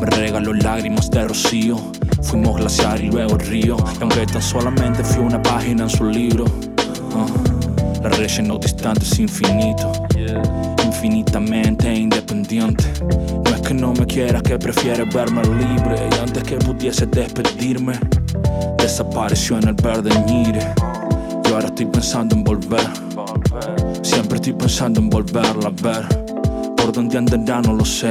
Me 0.00 0.06
regaló 0.06 0.54
lágrimas 0.54 1.10
de 1.10 1.26
rocío, 1.26 1.76
fuimos 2.22 2.58
glaciar 2.58 3.00
y 3.00 3.10
luego 3.10 3.36
río. 3.38 3.76
Y 3.98 4.02
aunque 4.02 4.24
tan 4.26 4.40
solamente 4.40 5.02
fui 5.02 5.24
una 5.24 5.42
página 5.42 5.82
en 5.82 5.90
su 5.90 6.04
libro, 6.04 6.44
ah, 7.16 7.26
la 8.04 8.08
rellenó 8.10 8.56
distantes 8.56 9.18
infinito 9.18 9.90
infinitamente 11.04 11.94
independiente. 11.94 12.84
No 13.44 13.54
es 13.54 13.60
que 13.60 13.74
no 13.74 13.92
me 13.92 14.06
quieras, 14.06 14.42
que 14.42 14.58
prefieres 14.58 15.06
verme 15.14 15.42
libre. 15.42 16.08
Y 16.10 16.18
antes 16.18 16.42
que 16.44 16.56
pudiese 16.56 17.04
despedirme, 17.06 17.92
desapareció 18.78 19.58
en 19.58 19.68
el 19.68 19.74
verde 19.74 20.10
ñire. 20.26 20.66
Y 21.44 21.52
ahora 21.52 21.66
estoy 21.66 21.86
pensando 21.86 22.34
en 22.34 22.42
volver. 22.42 22.86
Siempre 24.02 24.36
estoy 24.36 24.54
pensando 24.54 24.98
en 25.00 25.10
volverla 25.10 25.68
a 25.68 25.82
ver. 25.82 26.08
Por 26.74 26.90
dónde 26.92 27.18
andará, 27.18 27.60
no 27.60 27.74
lo 27.74 27.84
sé. 27.84 28.10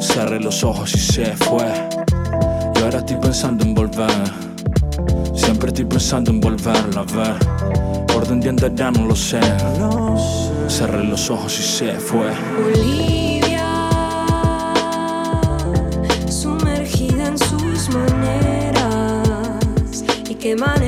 Cerré 0.00 0.40
los 0.40 0.64
ojos 0.64 0.94
y 0.94 0.98
se 0.98 1.36
fue. 1.36 1.66
Y 2.76 2.82
ahora 2.82 3.00
estoy 3.00 3.16
pensando 3.16 3.62
en 3.64 3.74
volver. 3.74 4.32
Siempre 5.34 5.68
estoy 5.68 5.84
pensando 5.84 6.30
en 6.30 6.40
volverla 6.40 7.00
a 7.00 7.04
ver. 7.04 7.57
Por 8.18 8.26
dónde 8.26 8.48
andará, 8.48 8.90
no 8.90 9.06
lo 9.06 9.14
sé. 9.14 9.38
Cerré 10.66 11.04
los 11.04 11.30
ojos 11.30 11.56
y 11.60 11.62
se 11.62 11.92
fue. 12.00 12.26
Olivia, 12.66 13.64
sumergida 16.28 17.28
en 17.28 17.38
sus 17.38 17.88
maneras, 17.90 19.22
y 20.28 20.34
qué 20.34 20.56
manera 20.56 20.87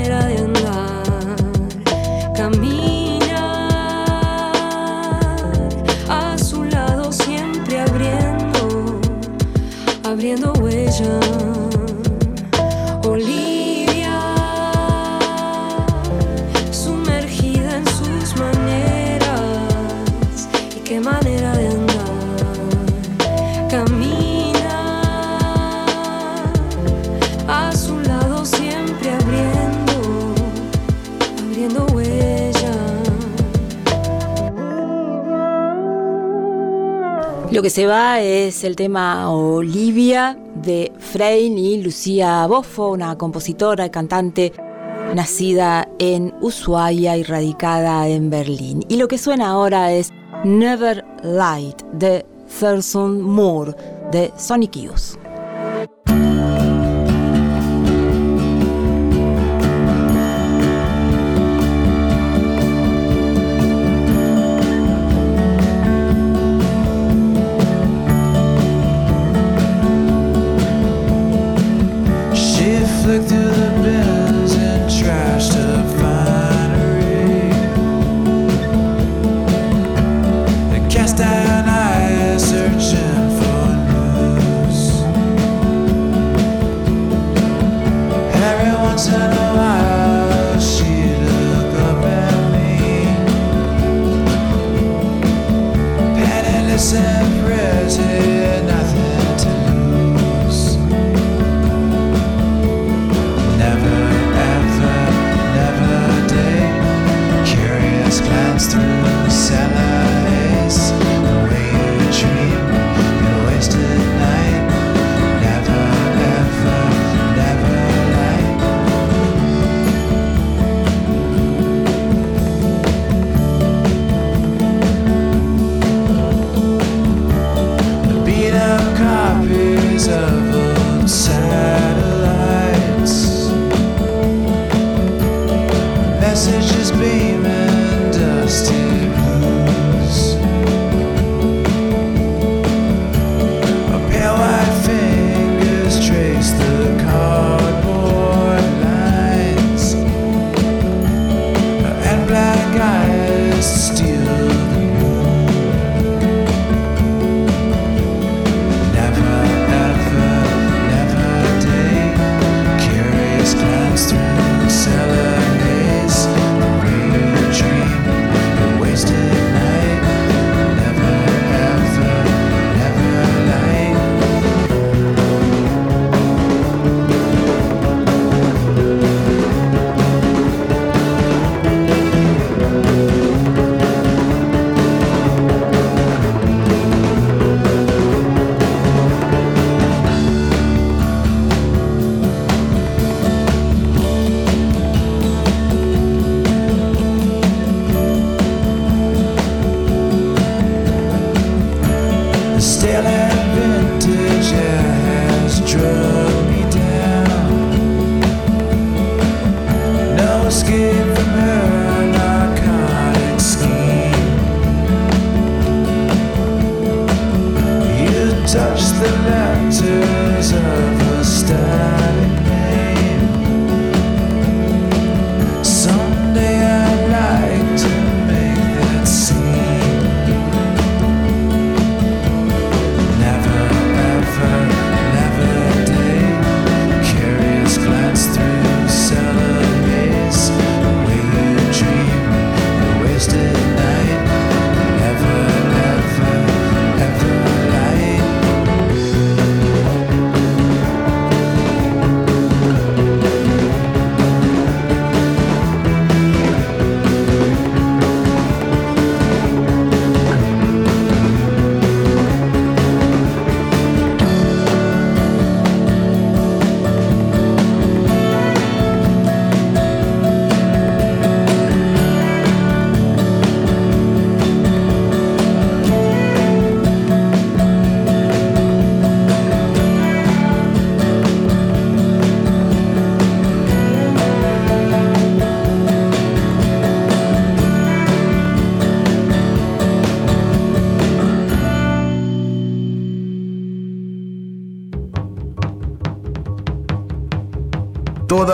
que 37.71 37.75
se 37.75 37.87
va 37.87 38.21
es 38.21 38.65
el 38.65 38.75
tema 38.75 39.31
Olivia 39.31 40.37
de 40.57 40.91
Frein 40.99 41.57
y 41.57 41.81
Lucía 41.81 42.45
Boffo, 42.49 42.91
una 42.91 43.17
compositora 43.17 43.87
y 43.87 43.91
cantante 43.91 44.53
nacida 45.15 45.87
en 46.01 46.35
Ushuaia 46.41 47.17
y 47.17 47.23
radicada 47.23 48.09
en 48.09 48.29
Berlín. 48.29 48.85
Y 48.89 48.97
lo 48.97 49.07
que 49.07 49.19
suena 49.19 49.51
ahora 49.51 49.93
es 49.93 50.11
Never 50.43 51.05
Light 51.23 51.81
de 51.93 52.27
Thurston 52.59 53.23
Moore 53.23 53.77
de 54.11 54.33
Sonic 54.37 54.77
Youth. 54.77 55.30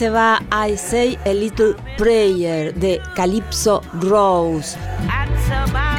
Se 0.00 0.08
va 0.08 0.42
I 0.50 0.78
Say 0.78 1.18
a 1.26 1.34
Little 1.34 1.74
Prayer 1.98 2.72
de 2.74 3.02
Calypso 3.14 3.82
Rose 4.00 4.78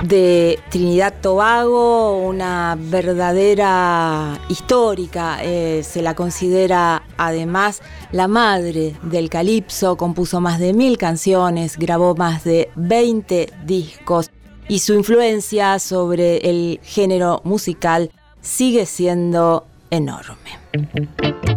de 0.02 0.58
Trinidad 0.72 1.14
Tobago, 1.22 2.18
una 2.18 2.76
verdadera 2.80 4.39
histórica, 4.49 5.43
eh, 5.43 5.84
se 5.84 6.02
la 6.02 6.16
considera 6.16 7.04
además 7.16 7.84
la 8.12 8.28
madre 8.28 8.95
del 9.04 9.30
calipso, 9.30 9.97
compuso 9.97 10.41
más 10.41 10.58
de 10.58 10.74
mil 10.74 10.97
canciones, 10.97 11.78
grabó 11.78 12.16
más 12.16 12.43
de 12.43 12.72
20 12.78 13.54
discos 13.68 14.32
y 14.68 14.80
su 14.80 14.95
influencia 14.95 15.78
sobre 15.78 16.38
el 16.38 16.80
género 16.82 17.41
musical 17.43 18.10
sigue 18.41 18.88
siendo 18.88 19.68
enorme. 19.91 21.51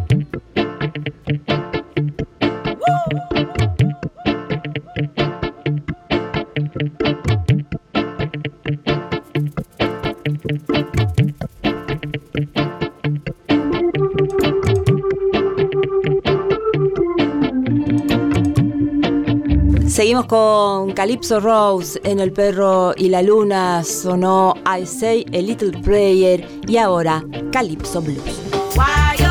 Con 20.22 20.92
Calypso 20.92 21.40
Rose 21.40 22.00
en 22.04 22.20
El 22.20 22.32
Perro 22.32 22.94
y 22.96 23.08
la 23.08 23.20
Luna. 23.20 23.82
Sonó 23.82 24.54
I 24.64 24.86
Say 24.86 25.26
a 25.34 25.38
Little 25.38 25.72
Prayer 25.82 26.48
y 26.68 26.76
ahora 26.76 27.24
Calypso 27.50 28.00
Blues. 28.00 29.23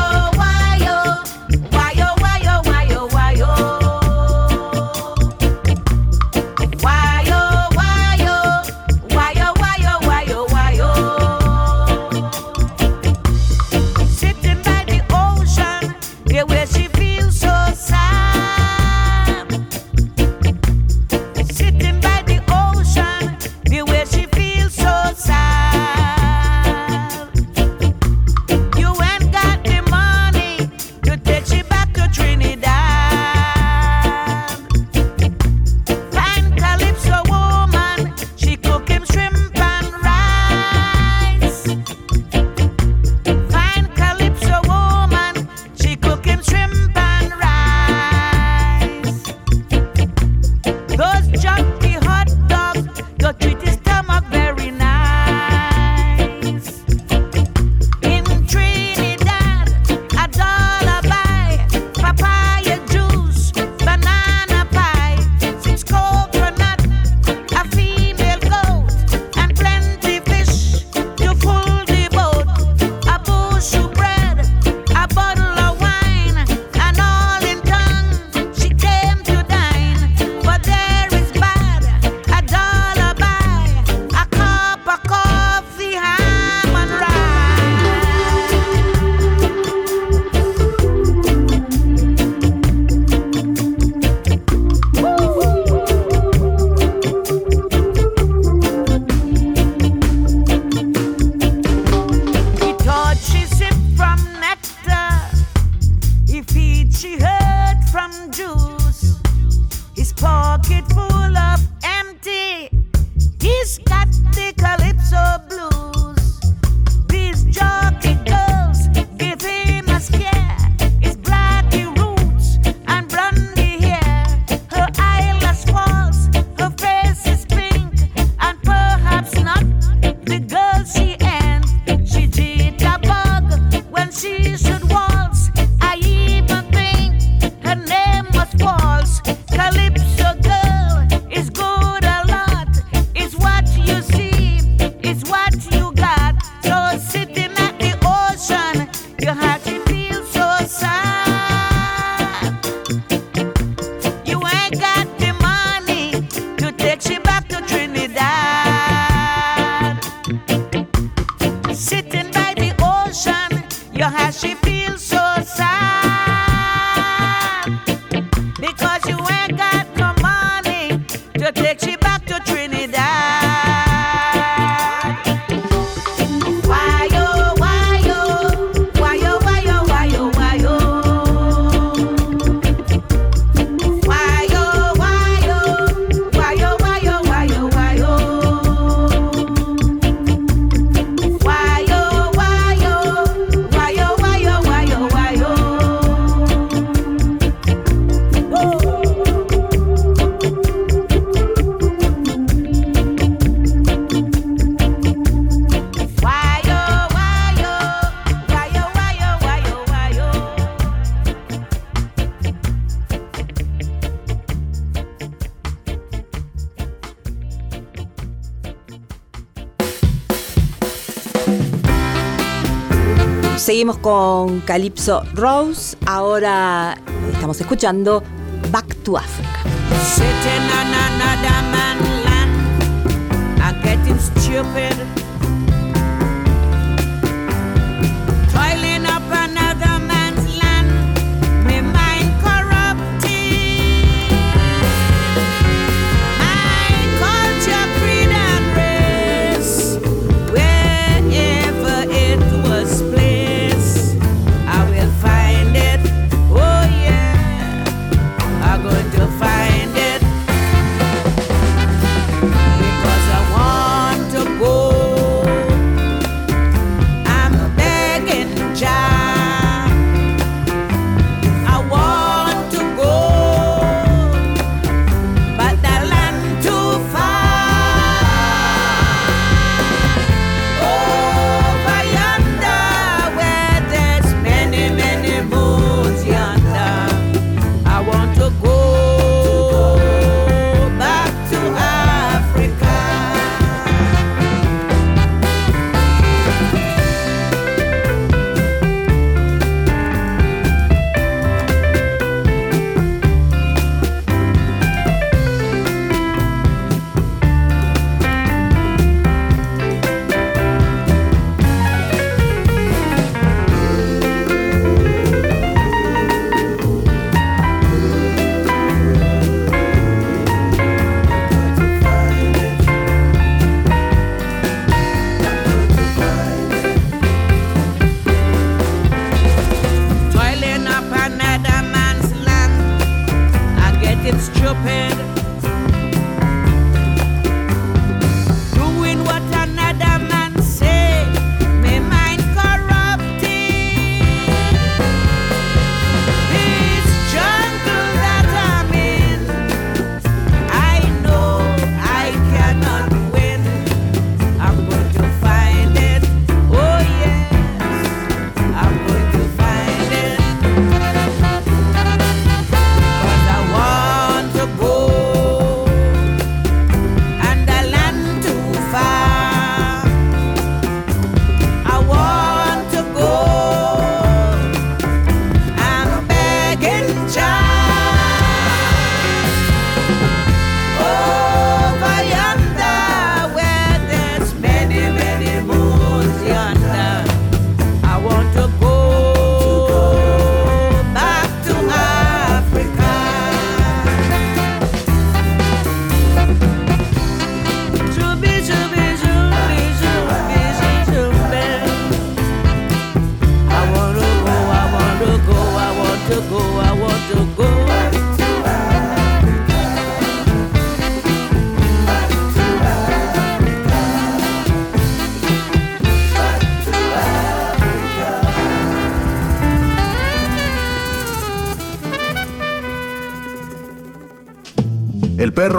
Con 223.92 224.60
Calypso 224.60 225.22
Rose. 225.34 225.96
Ahora 226.06 226.96
estamos 227.34 227.60
escuchando 227.60 228.22
Back 228.70 228.94
to 229.02 229.18
Africa. 229.18 229.60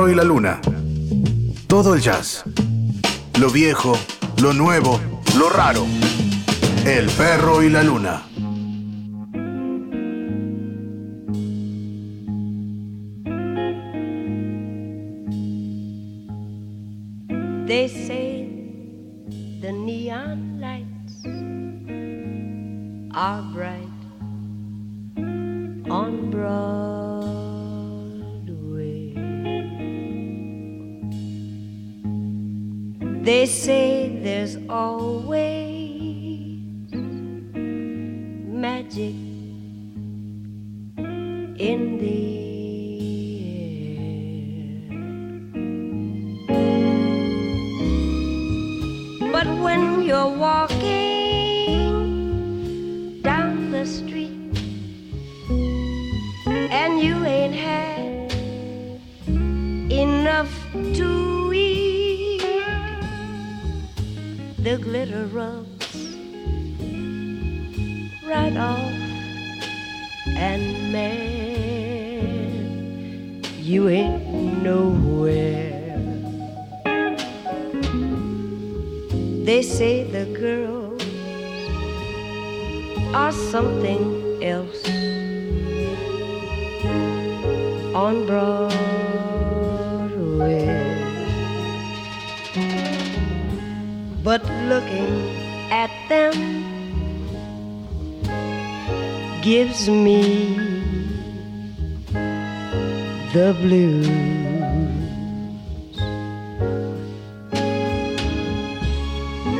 y 0.10 0.16
la 0.16 0.24
luna. 0.24 0.60
Todo 1.68 1.96
el 1.96 2.02
jazz. 2.02 2.44
Lo 3.40 3.50
viejo, 3.50 3.98
lo 4.42 4.54
nuevo, 4.54 5.00
lo 5.38 5.50
raro. 5.50 5.86
El 6.86 7.10
perro 7.12 7.64
y 7.64 7.70
la 7.70 7.84
luna. 7.84 8.24
the 103.34 103.54
blues. 103.62 104.08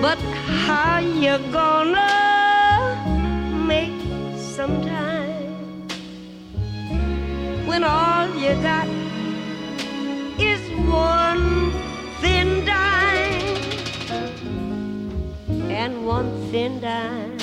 But 0.02 0.20
how 0.66 0.98
you 1.00 1.38
gonna 1.52 2.14
make 3.68 3.94
some 4.38 4.82
time 4.82 5.88
when 7.68 7.84
all 7.84 8.28
you 8.36 8.54
got 8.64 8.88
is 10.40 10.62
one 10.90 11.72
thin 12.22 12.66
dime 12.66 13.58
and 15.70 16.08
one 16.08 16.32
thin 16.50 16.82
dime 16.82 17.38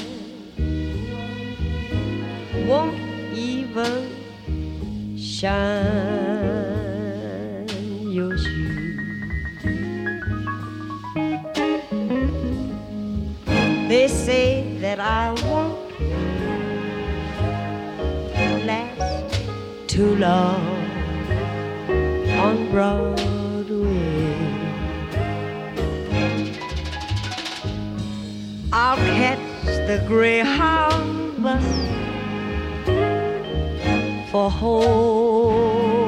won't 2.66 3.01
never 3.74 4.06
shine 5.16 5.66
your 8.10 8.36
shoes. 8.36 9.62
They 13.88 14.08
say 14.08 14.76
that 14.80 15.00
I 15.00 15.32
won't 15.44 15.78
last 18.66 19.40
too 19.86 20.16
long 20.16 20.66
on 22.38 22.70
Broadway. 22.70 24.36
I'll 28.72 28.96
catch 28.96 29.38
the 29.86 30.02
Greyhound 30.06 31.42
bus 31.42 31.91
for 34.32 34.50
hope. 34.50 36.01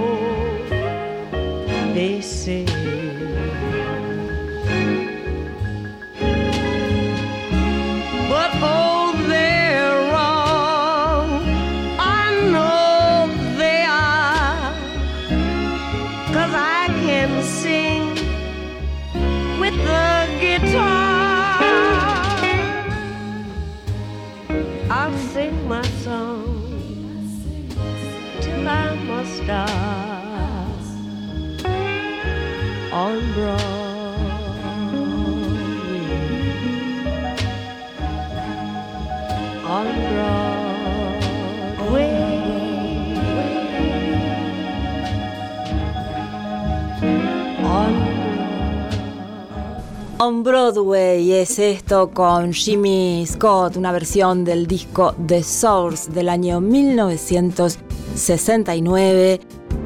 On 50.24 50.42
Broadway 50.42 51.32
es 51.32 51.58
esto 51.58 52.10
con 52.10 52.54
Jimmy 52.54 53.26
Scott, 53.26 53.76
una 53.76 53.92
versión 53.92 54.42
del 54.42 54.66
disco 54.66 55.14
The 55.26 55.42
Source 55.42 56.10
del 56.10 56.30
año 56.30 56.62
1969. 56.62 59.40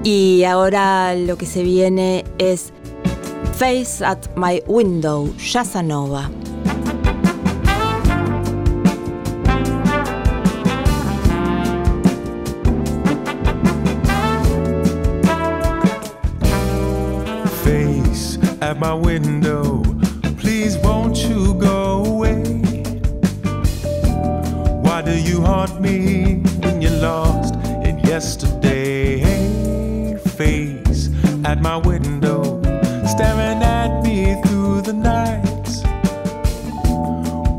Y 0.04 0.44
ahora 0.44 1.16
lo 1.16 1.36
que 1.36 1.46
se 1.46 1.64
viene 1.64 2.24
es 2.38 2.72
Face 3.54 4.04
at 4.04 4.28
My 4.36 4.62
Window, 4.68 5.34
Nova. 5.82 6.30
Face 17.64 18.38
at 18.60 18.78
my 18.78 18.94
window, 18.94 19.57
yesterday? 28.18 30.16
Face 30.36 31.08
at 31.44 31.62
my 31.62 31.76
window, 31.76 32.60
staring 33.06 33.62
at 33.62 34.02
me 34.02 34.34
through 34.42 34.82
the 34.82 34.92
night 34.92 35.68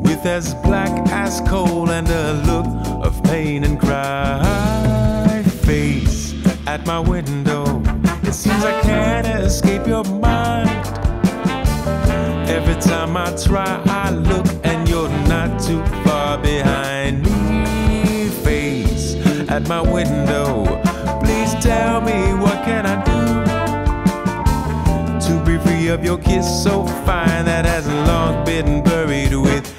with 0.03 0.25
as 0.25 0.53
black 0.55 0.91
as 1.11 1.39
coal 1.47 1.89
and 1.91 2.09
a 2.09 2.33
look 2.49 2.67
of 3.05 3.23
pain 3.23 3.63
and 3.63 3.79
cry. 3.79 5.43
Face 5.63 6.33
at 6.67 6.85
my 6.85 6.99
window, 6.99 7.63
it 8.23 8.33
seems 8.33 8.61
I 8.65 8.81
can't 8.81 9.27
escape 9.27 9.87
your 9.87 10.03
mind. 10.03 10.85
Every 12.49 12.75
time 12.81 13.15
I 13.15 13.31
try, 13.47 13.81
I 13.85 14.09
look 14.09 14.47
and 14.65 14.89
you're 14.89 15.15
not 15.33 15.61
too 15.61 15.81
At 19.59 19.67
my 19.67 19.81
window, 19.81 20.63
please 21.21 21.53
tell 21.55 21.99
me 21.99 22.33
what 22.33 22.63
can 22.63 22.85
I 22.85 22.95
do 23.03 23.19
to 25.27 25.43
be 25.43 25.57
free 25.57 25.89
of 25.89 26.01
your 26.01 26.17
kiss? 26.17 26.47
So 26.63 26.85
fine 27.05 27.43
that 27.43 27.65
hasn't 27.65 28.07
long 28.07 28.45
been 28.45 28.81
buried 28.81 29.33
with 29.35 29.78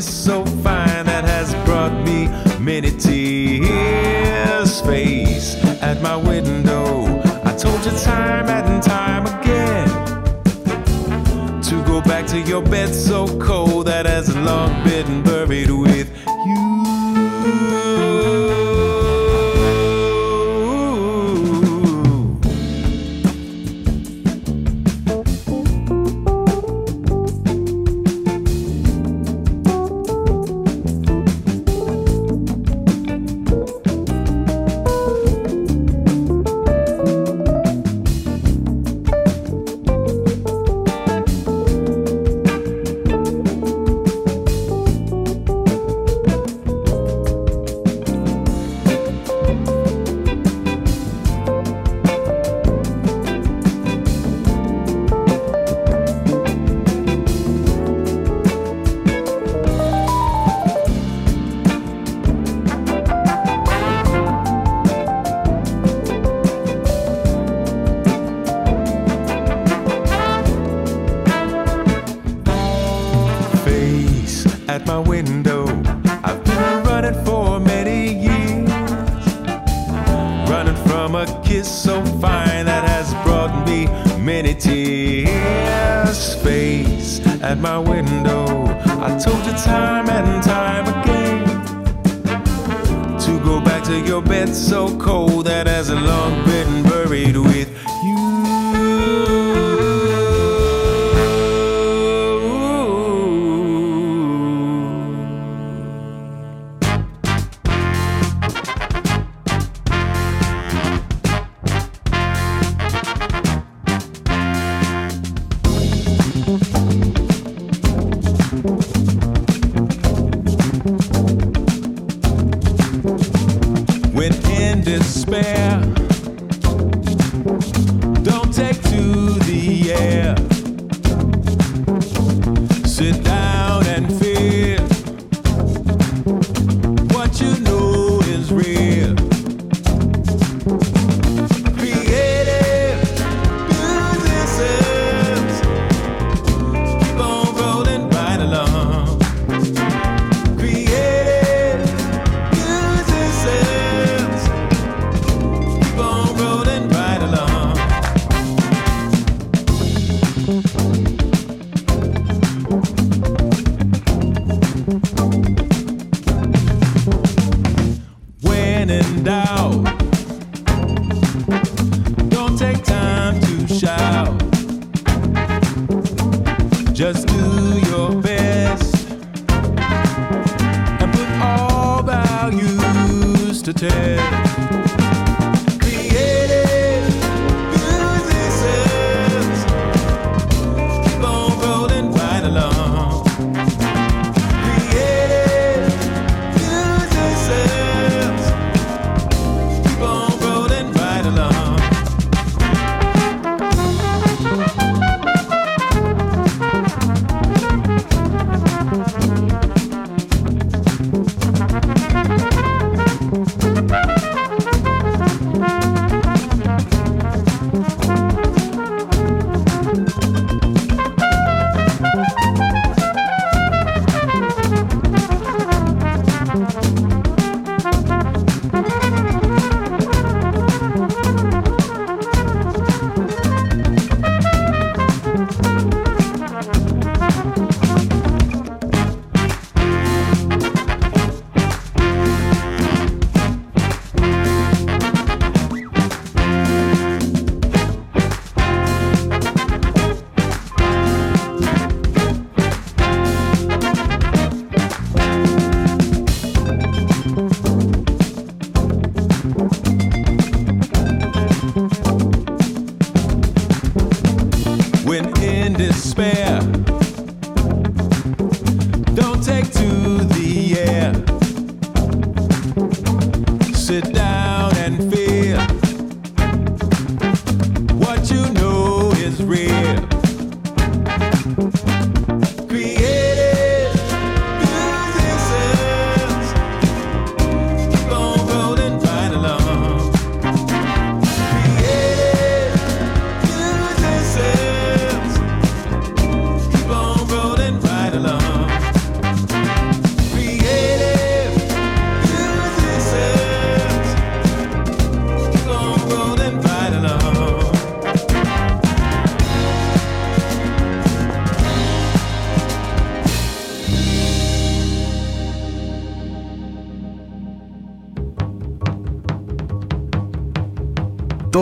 kiss 0.00 0.24
so 0.24 0.44
fine 0.64 1.04
that 1.04 1.24
has 1.24 1.54
brought 1.66 1.92
me 2.06 2.26
many 2.58 2.90
tears. 2.90 4.80
Face 4.80 5.56
at 5.82 6.00
my 6.00 6.16
window. 6.16 7.20
I 7.44 7.54
told 7.56 7.84
you 7.84 7.92
time 7.98 8.48
and 8.48 8.82
time 8.82 9.26
again 9.26 9.88
to 11.62 11.84
go 11.84 12.00
back 12.00 12.26
to 12.28 12.40
your 12.40 12.62
bed 12.62 12.94
so 12.94 13.26
cold 13.38 13.86
that 13.86 14.06
has 14.06 14.34
long 14.36 14.72
been 14.84 15.22
buried 15.22 15.70
with 15.70 15.99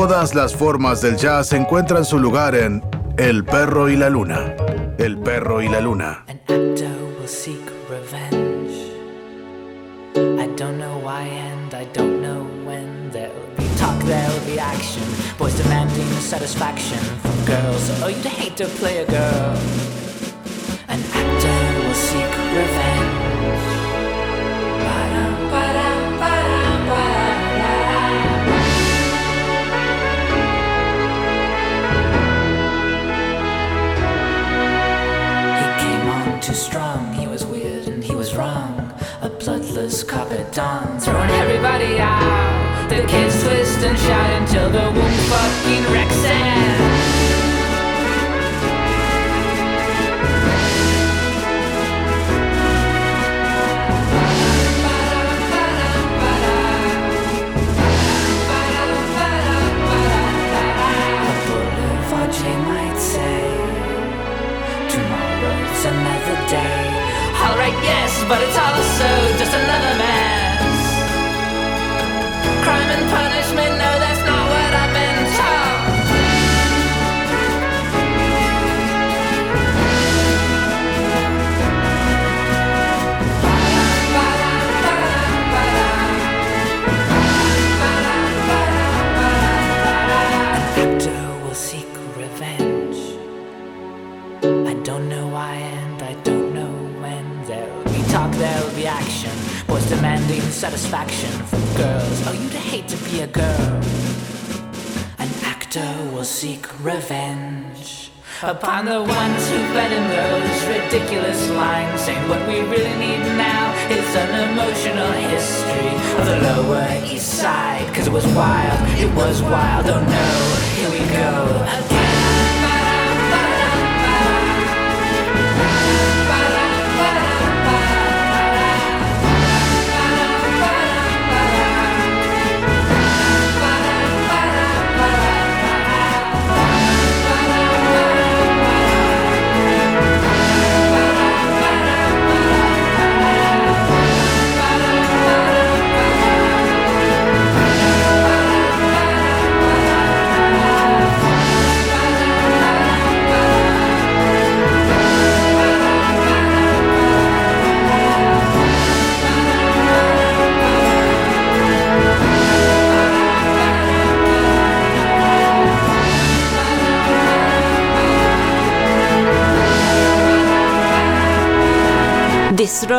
Todas 0.08 0.34
las 0.34 0.56
formas 0.56 1.02
del 1.02 1.18
jazz 1.18 1.52
encuentran 1.52 2.02
su 2.02 2.18
lugar 2.18 2.54
en 2.54 2.82
El 3.18 3.44
perro 3.44 3.90
y 3.90 3.96
la 3.96 4.08
luna. 4.08 4.56
El 4.96 5.18
perro 5.18 5.60
y 5.60 5.68
la 5.68 5.82
luna. 5.82 6.24
actor 6.26 6.88
will 7.20 7.28
seek 7.28 7.60
revenge. 7.90 8.72
I 10.16 10.46
don't 10.56 10.78
know 10.78 10.98
why 11.04 11.24
and 11.24 11.74
I 11.74 11.84
don't 11.92 12.22
know 12.22 12.46
when 12.64 13.10
there'll 13.12 13.54
be 13.58 13.68
talk, 13.76 14.02
there'll 14.06 14.46
be 14.46 14.58
action. 14.58 15.02
Boys 15.36 15.54
demanding 15.58 16.08
satisfaction 16.20 17.00
from 17.20 17.44
girls. 17.44 17.90
Oh, 18.02 18.08
to 18.56 18.64
play 18.80 18.97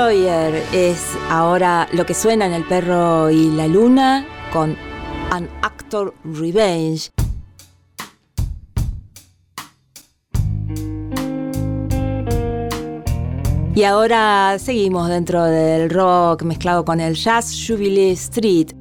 Es 0.09 1.15
ahora 1.29 1.87
lo 1.93 2.03
que 2.03 2.15
suena 2.15 2.47
en 2.47 2.53
El 2.53 2.63
perro 2.63 3.29
y 3.29 3.51
la 3.51 3.67
luna 3.67 4.25
con 4.51 4.75
An 5.29 5.47
Actor 5.61 6.15
Revenge. 6.23 7.11
Y 13.75 13.83
ahora 13.83 14.57
seguimos 14.57 15.09
dentro 15.09 15.43
del 15.43 15.91
rock 15.91 16.41
mezclado 16.41 16.83
con 16.83 16.99
el 16.99 17.13
jazz 17.13 17.53
Jubilee 17.67 18.13
Street. 18.13 18.71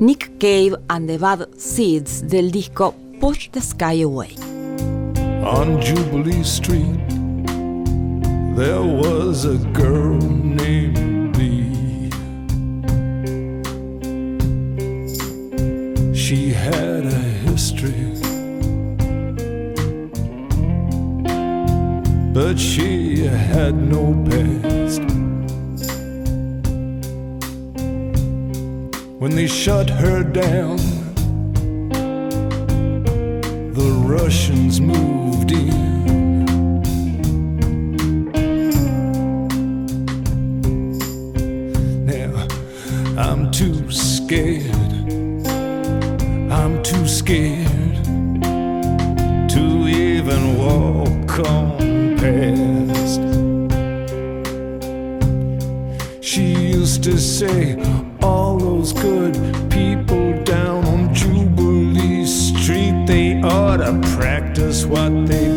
Nick 0.00 0.38
Cave 0.40 0.76
and 0.88 1.06
the 1.06 1.18
Bad 1.18 1.46
Seeds 1.56 2.26
del 2.26 2.50
disco 2.50 2.96
Push 3.20 3.50
the 3.50 3.60
Sky 3.60 4.02
Away. 4.02 4.34
On 5.44 5.80
Jubilee 5.80 6.42
Street, 6.42 6.98
there 8.56 8.82
was 8.82 9.44
a 9.44 9.58
girl 9.74 10.16
named 10.18 11.36
Bee. 11.36 12.10
She 16.14 16.54
had 16.54 17.04
a 17.04 17.20
history, 17.44 18.14
but 22.32 22.58
she 22.58 23.26
had 23.26 23.74
no 23.74 24.14
past. 24.24 25.02
When 29.20 29.36
they 29.36 29.46
shut 29.46 29.90
her 29.90 30.22
down, 30.22 30.78
the 33.74 33.90
Russians 34.06 34.80
moved 34.80 35.52
in. 35.52 36.15
Scared. 44.26 45.46
I'm 46.50 46.82
too 46.82 47.06
scared 47.06 48.02
to 49.54 49.64
even 49.86 50.58
walk 50.58 51.38
on 51.48 52.16
past. 52.18 53.20
She 56.20 56.42
used 56.42 57.04
to 57.04 57.16
say, 57.18 57.80
All 58.20 58.58
those 58.58 58.92
good 58.92 59.34
people 59.70 60.42
down 60.42 60.84
on 60.86 61.14
Jubilee 61.14 62.26
Street, 62.26 63.06
they 63.06 63.40
ought 63.42 63.76
to 63.76 63.92
practice 64.16 64.84
what 64.84 65.28
they 65.28 65.55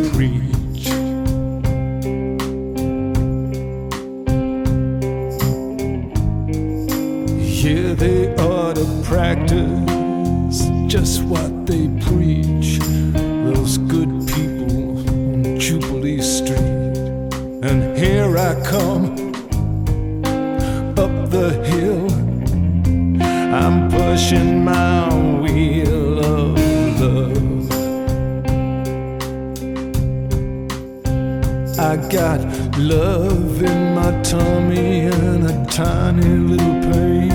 got 32.09 32.39
love 32.79 33.61
in 33.61 33.93
my 33.93 34.19
tummy 34.23 35.01
and 35.01 35.45
a 35.45 35.65
tiny 35.67 36.23
little 36.23 36.81
pain 36.91 37.31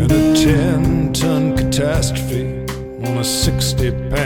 and 0.00 0.12
a 0.12 0.34
10 0.34 1.14
ton 1.14 1.56
catastrophe 1.56 2.44
on 3.08 3.16
a 3.16 3.24
60 3.24 3.90
pound. 4.10 4.25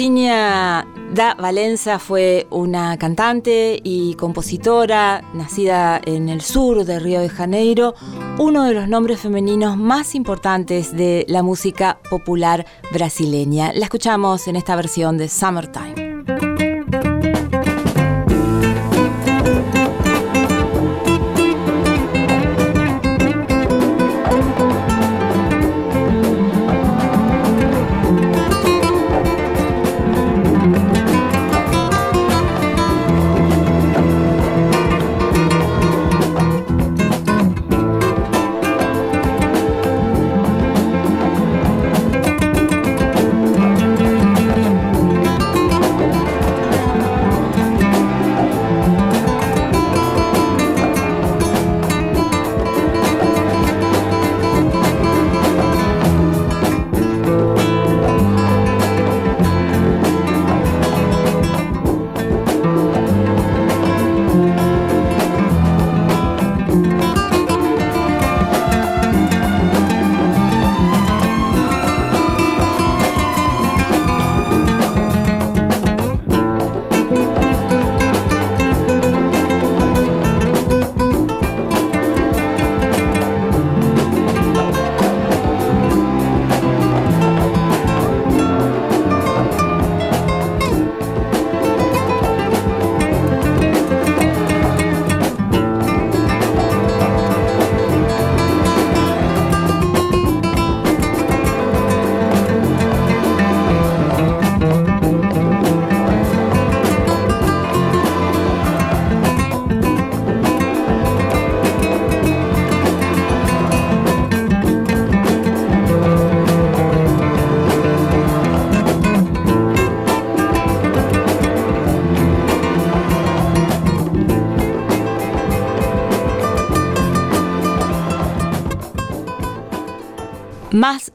Rosinia 0.00 0.86
da 1.12 1.34
Valenza 1.34 1.98
fue 1.98 2.46
una 2.48 2.96
cantante 2.96 3.78
y 3.84 4.14
compositora 4.14 5.22
nacida 5.34 6.00
en 6.02 6.30
el 6.30 6.40
sur 6.40 6.86
de 6.86 6.98
Río 6.98 7.20
de 7.20 7.28
Janeiro, 7.28 7.94
uno 8.38 8.64
de 8.64 8.72
los 8.72 8.88
nombres 8.88 9.20
femeninos 9.20 9.76
más 9.76 10.14
importantes 10.14 10.96
de 10.96 11.26
la 11.28 11.42
música 11.42 11.98
popular 12.08 12.64
brasileña. 12.94 13.74
La 13.74 13.84
escuchamos 13.84 14.48
en 14.48 14.56
esta 14.56 14.74
versión 14.74 15.18
de 15.18 15.28
Summertime. 15.28 15.99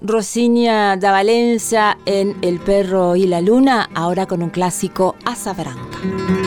Rosinia 0.08 0.98
da 0.98 1.12
Valencia 1.12 1.98
en 2.06 2.38
El 2.42 2.60
perro 2.60 3.16
y 3.16 3.26
la 3.26 3.42
luna, 3.42 3.90
ahora 3.94 4.26
con 4.26 4.44
un 4.44 4.50
clásico 4.50 5.16
Asa 5.26 5.54
Branca. 5.54 6.45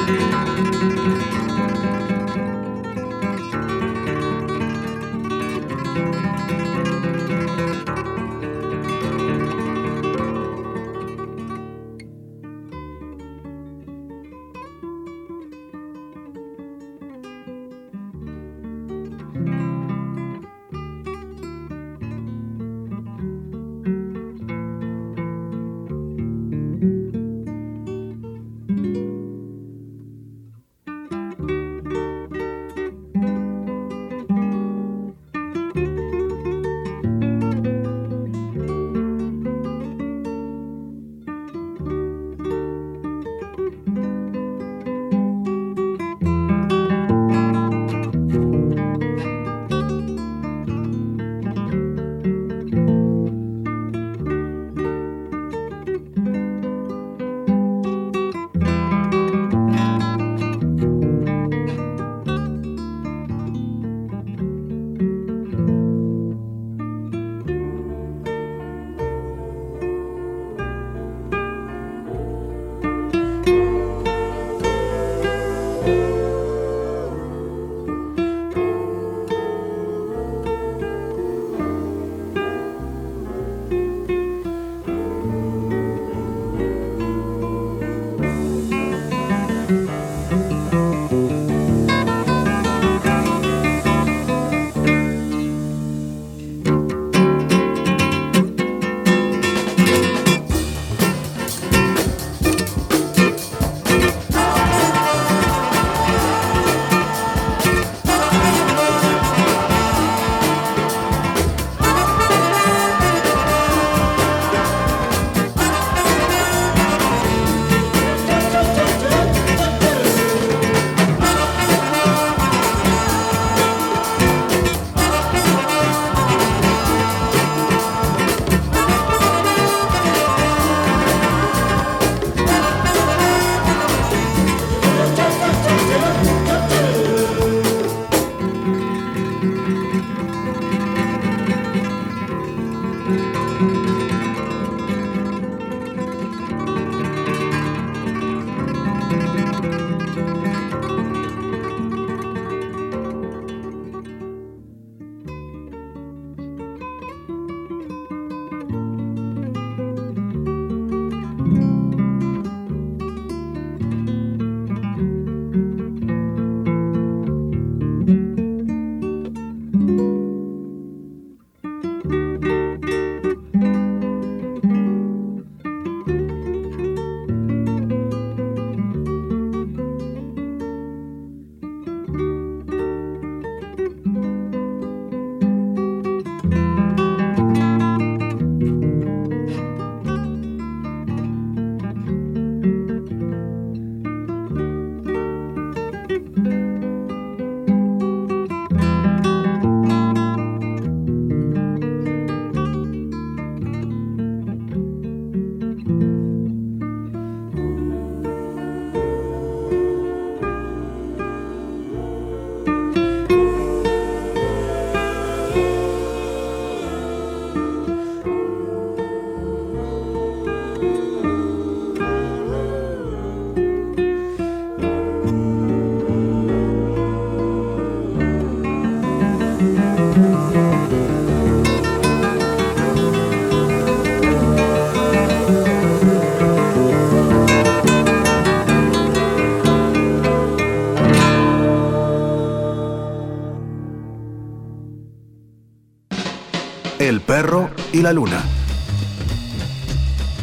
perro 247.29 247.69
y 247.93 248.01
la 248.01 248.15
luna, 248.15 248.43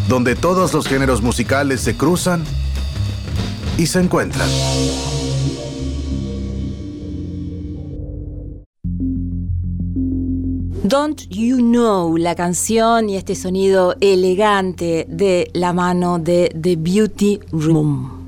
donde 0.07 0.35
todos 0.35 0.71
los 0.71 0.87
géneros 0.87 1.23
musicales 1.23 1.81
se 1.81 1.97
cruzan 1.97 2.43
y 3.75 3.87
se 3.87 4.01
encuentran. 4.01 4.47
Don't 10.83 11.27
You 11.29 11.57
Know, 11.57 12.17
la 12.17 12.35
canción 12.35 13.09
y 13.09 13.17
este 13.17 13.33
sonido 13.33 13.95
elegante 13.99 15.07
de 15.09 15.49
la 15.53 15.73
mano 15.73 16.19
de 16.19 16.55
The 16.61 16.75
Beauty 16.75 17.39
Room. 17.51 18.24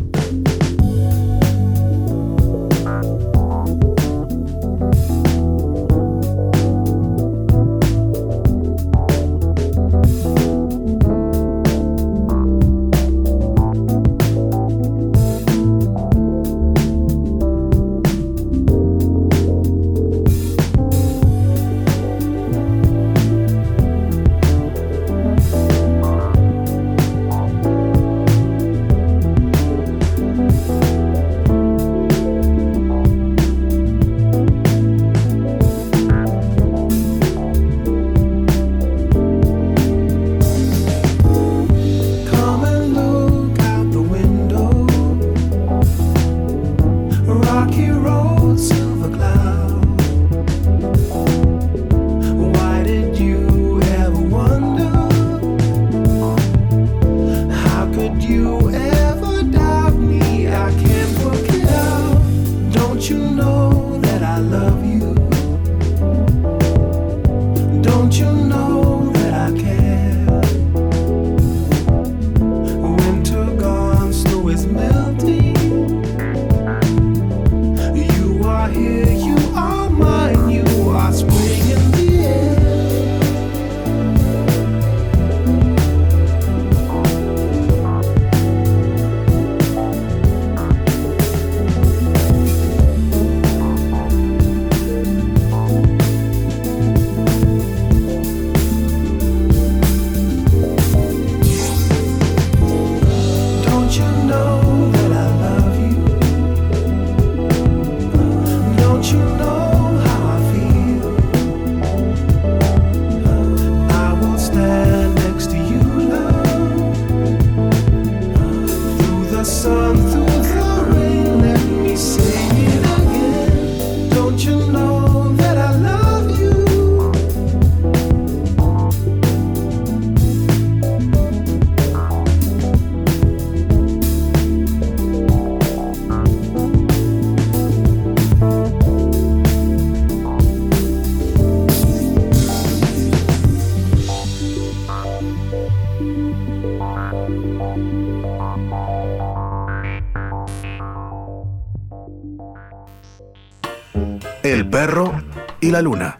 y 155.68 155.72
la 155.72 155.82
luna. 155.82 156.18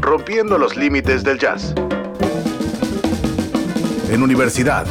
Rompiendo 0.00 0.56
los 0.56 0.76
límites 0.76 1.24
del 1.24 1.36
jazz. 1.40 1.74
En 4.08 4.22
universidad 4.22 4.86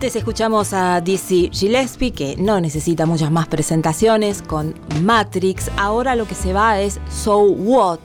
Antes 0.00 0.16
escuchamos 0.16 0.72
a 0.72 1.02
Dizzy 1.02 1.50
Gillespie, 1.52 2.12
que 2.12 2.34
no 2.38 2.58
necesita 2.58 3.04
muchas 3.04 3.30
más 3.30 3.48
presentaciones, 3.48 4.40
con 4.40 4.74
Matrix. 5.02 5.70
Ahora 5.76 6.16
lo 6.16 6.26
que 6.26 6.34
se 6.34 6.54
va 6.54 6.80
es 6.80 6.98
So 7.10 7.40
What, 7.42 7.98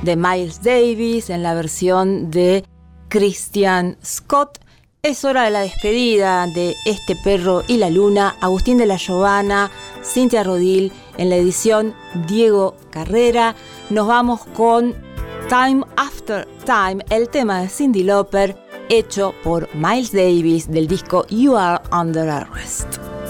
de 0.00 0.16
Miles 0.16 0.62
Davis, 0.62 1.28
en 1.28 1.42
la 1.42 1.52
versión 1.52 2.30
de 2.30 2.64
Christian 3.10 3.98
Scott. 4.02 4.60
Es 5.02 5.26
hora 5.26 5.42
de 5.42 5.50
la 5.50 5.60
despedida 5.60 6.46
de 6.46 6.74
Este 6.86 7.16
Perro 7.16 7.64
y 7.68 7.76
la 7.76 7.90
Luna, 7.90 8.34
Agustín 8.40 8.78
de 8.78 8.86
la 8.86 8.96
Giovanna, 8.96 9.70
Cintia 10.02 10.44
Rodil, 10.44 10.90
en 11.18 11.28
la 11.28 11.36
edición 11.36 11.94
Diego 12.28 12.76
Carrera. 12.88 13.56
Nos 13.90 14.06
vamos 14.06 14.40
con 14.56 14.94
Time 15.50 15.84
After 15.98 16.48
Time, 16.64 17.04
el 17.10 17.28
tema 17.28 17.60
de 17.60 17.68
Cindy 17.68 18.04
Lauper, 18.04 18.56
hecho 18.88 19.34
por 19.42 19.68
Miles 19.74 20.12
Davis 20.12 20.70
del 20.70 20.86
disco 20.86 21.26
You 21.28 21.56
Are 21.56 21.82
Under 21.92 22.28
Arrest. 22.28 23.21